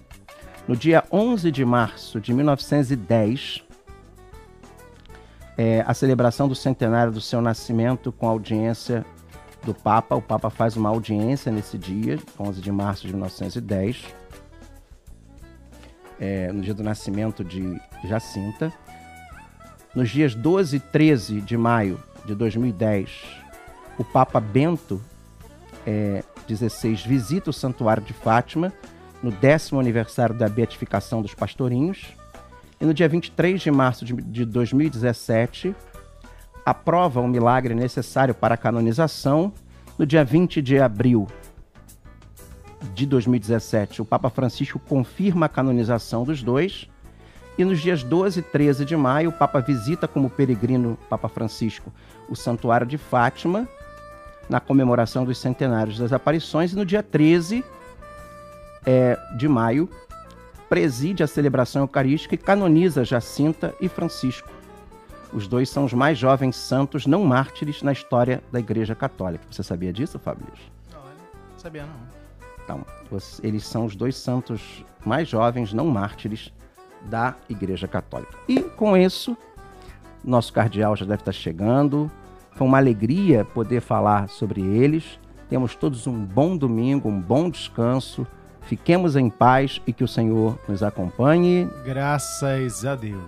No 0.68 0.76
dia 0.76 1.04
11 1.10 1.50
de 1.50 1.64
março 1.64 2.20
de 2.20 2.34
1910, 2.34 3.65
é, 5.56 5.82
a 5.86 5.94
celebração 5.94 6.48
do 6.48 6.54
centenário 6.54 7.12
do 7.12 7.20
seu 7.20 7.40
nascimento 7.40 8.12
com 8.12 8.28
audiência 8.28 9.04
do 9.64 9.74
Papa. 9.74 10.14
O 10.14 10.22
Papa 10.22 10.50
faz 10.50 10.76
uma 10.76 10.88
audiência 10.88 11.50
nesse 11.50 11.78
dia, 11.78 12.18
11 12.38 12.60
de 12.60 12.70
março 12.70 13.06
de 13.06 13.12
1910, 13.12 14.04
é, 16.20 16.52
no 16.52 16.60
dia 16.60 16.74
do 16.74 16.82
nascimento 16.82 17.42
de 17.42 17.80
Jacinta. 18.04 18.72
Nos 19.94 20.10
dias 20.10 20.34
12 20.34 20.76
e 20.76 20.80
13 20.80 21.40
de 21.40 21.56
maio 21.56 22.02
de 22.24 22.34
2010, 22.34 23.10
o 23.98 24.04
Papa 24.04 24.38
Bento 24.38 25.02
é, 25.86 26.22
16 26.46 27.04
visita 27.04 27.50
o 27.50 27.52
Santuário 27.52 28.02
de 28.02 28.12
Fátima 28.12 28.72
no 29.22 29.30
décimo 29.30 29.80
aniversário 29.80 30.34
da 30.34 30.48
beatificação 30.48 31.22
dos 31.22 31.34
pastorinhos. 31.34 32.15
E 32.80 32.84
no 32.84 32.92
dia 32.92 33.08
23 33.08 33.60
de 33.60 33.70
março 33.70 34.04
de 34.04 34.44
2017, 34.44 35.74
aprova 36.64 37.20
o 37.20 37.28
milagre 37.28 37.74
necessário 37.74 38.34
para 38.34 38.54
a 38.54 38.58
canonização. 38.58 39.52
No 39.98 40.04
dia 40.04 40.24
20 40.24 40.60
de 40.60 40.78
abril 40.78 41.26
de 42.94 43.06
2017, 43.06 44.02
o 44.02 44.04
Papa 44.04 44.28
Francisco 44.28 44.78
confirma 44.78 45.46
a 45.46 45.48
canonização 45.48 46.24
dos 46.24 46.42
dois. 46.42 46.88
E 47.56 47.64
nos 47.64 47.80
dias 47.80 48.02
12 48.02 48.40
e 48.40 48.42
13 48.42 48.84
de 48.84 48.94
maio, 48.94 49.30
o 49.30 49.32
Papa 49.32 49.60
visita 49.60 50.06
como 50.06 50.28
peregrino 50.28 50.98
Papa 51.08 51.28
Francisco 51.28 51.90
o 52.28 52.36
Santuário 52.36 52.86
de 52.86 52.98
Fátima, 52.98 53.68
na 54.48 54.60
comemoração 54.60 55.24
dos 55.24 55.38
centenários 55.38 55.98
das 55.98 56.12
aparições. 56.12 56.72
E 56.72 56.76
no 56.76 56.84
dia 56.84 57.02
13 57.02 57.64
é, 58.84 59.18
de 59.36 59.48
maio, 59.48 59.88
preside 60.68 61.22
a 61.22 61.26
celebração 61.26 61.82
eucarística 61.82 62.34
e 62.34 62.38
canoniza 62.38 63.04
Jacinta 63.04 63.74
e 63.80 63.88
Francisco. 63.88 64.48
Os 65.32 65.46
dois 65.46 65.68
são 65.68 65.84
os 65.84 65.92
mais 65.92 66.18
jovens 66.18 66.56
santos 66.56 67.06
não 67.06 67.24
mártires 67.24 67.82
na 67.82 67.92
história 67.92 68.42
da 68.50 68.58
Igreja 68.58 68.94
Católica. 68.94 69.44
Você 69.50 69.62
sabia 69.62 69.92
disso, 69.92 70.18
Fábio? 70.18 70.46
Não, 70.92 71.00
não 71.00 71.58
sabia 71.58 71.84
não. 71.84 72.16
Então, 72.64 72.84
eles 73.42 73.64
são 73.64 73.84
os 73.84 73.94
dois 73.94 74.16
santos 74.16 74.84
mais 75.04 75.28
jovens 75.28 75.72
não 75.72 75.86
mártires 75.86 76.52
da 77.02 77.34
Igreja 77.48 77.86
Católica. 77.86 78.36
E 78.48 78.60
com 78.60 78.96
isso, 78.96 79.36
nosso 80.24 80.52
cardeal 80.52 80.96
já 80.96 81.04
deve 81.04 81.20
estar 81.20 81.32
chegando. 81.32 82.10
Foi 82.52 82.66
uma 82.66 82.78
alegria 82.78 83.44
poder 83.44 83.80
falar 83.80 84.28
sobre 84.28 84.60
eles. 84.60 85.20
Temos 85.48 85.76
todos 85.76 86.06
um 86.06 86.24
bom 86.24 86.56
domingo, 86.56 87.08
um 87.08 87.20
bom 87.20 87.48
descanso. 87.48 88.26
Fiquemos 88.66 89.16
em 89.16 89.30
paz 89.30 89.80
e 89.86 89.92
que 89.92 90.04
o 90.04 90.08
Senhor 90.08 90.58
nos 90.68 90.82
acompanhe. 90.82 91.68
Graças 91.84 92.84
a 92.84 92.94
Deus. 92.94 93.22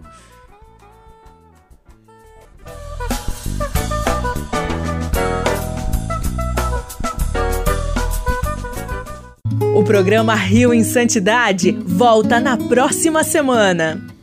O 9.75 9.85
programa 9.85 10.35
Rio 10.35 10.75
em 10.75 10.83
Santidade 10.83 11.71
volta 11.71 12.41
na 12.41 12.57
próxima 12.57 13.23
semana. 13.23 14.18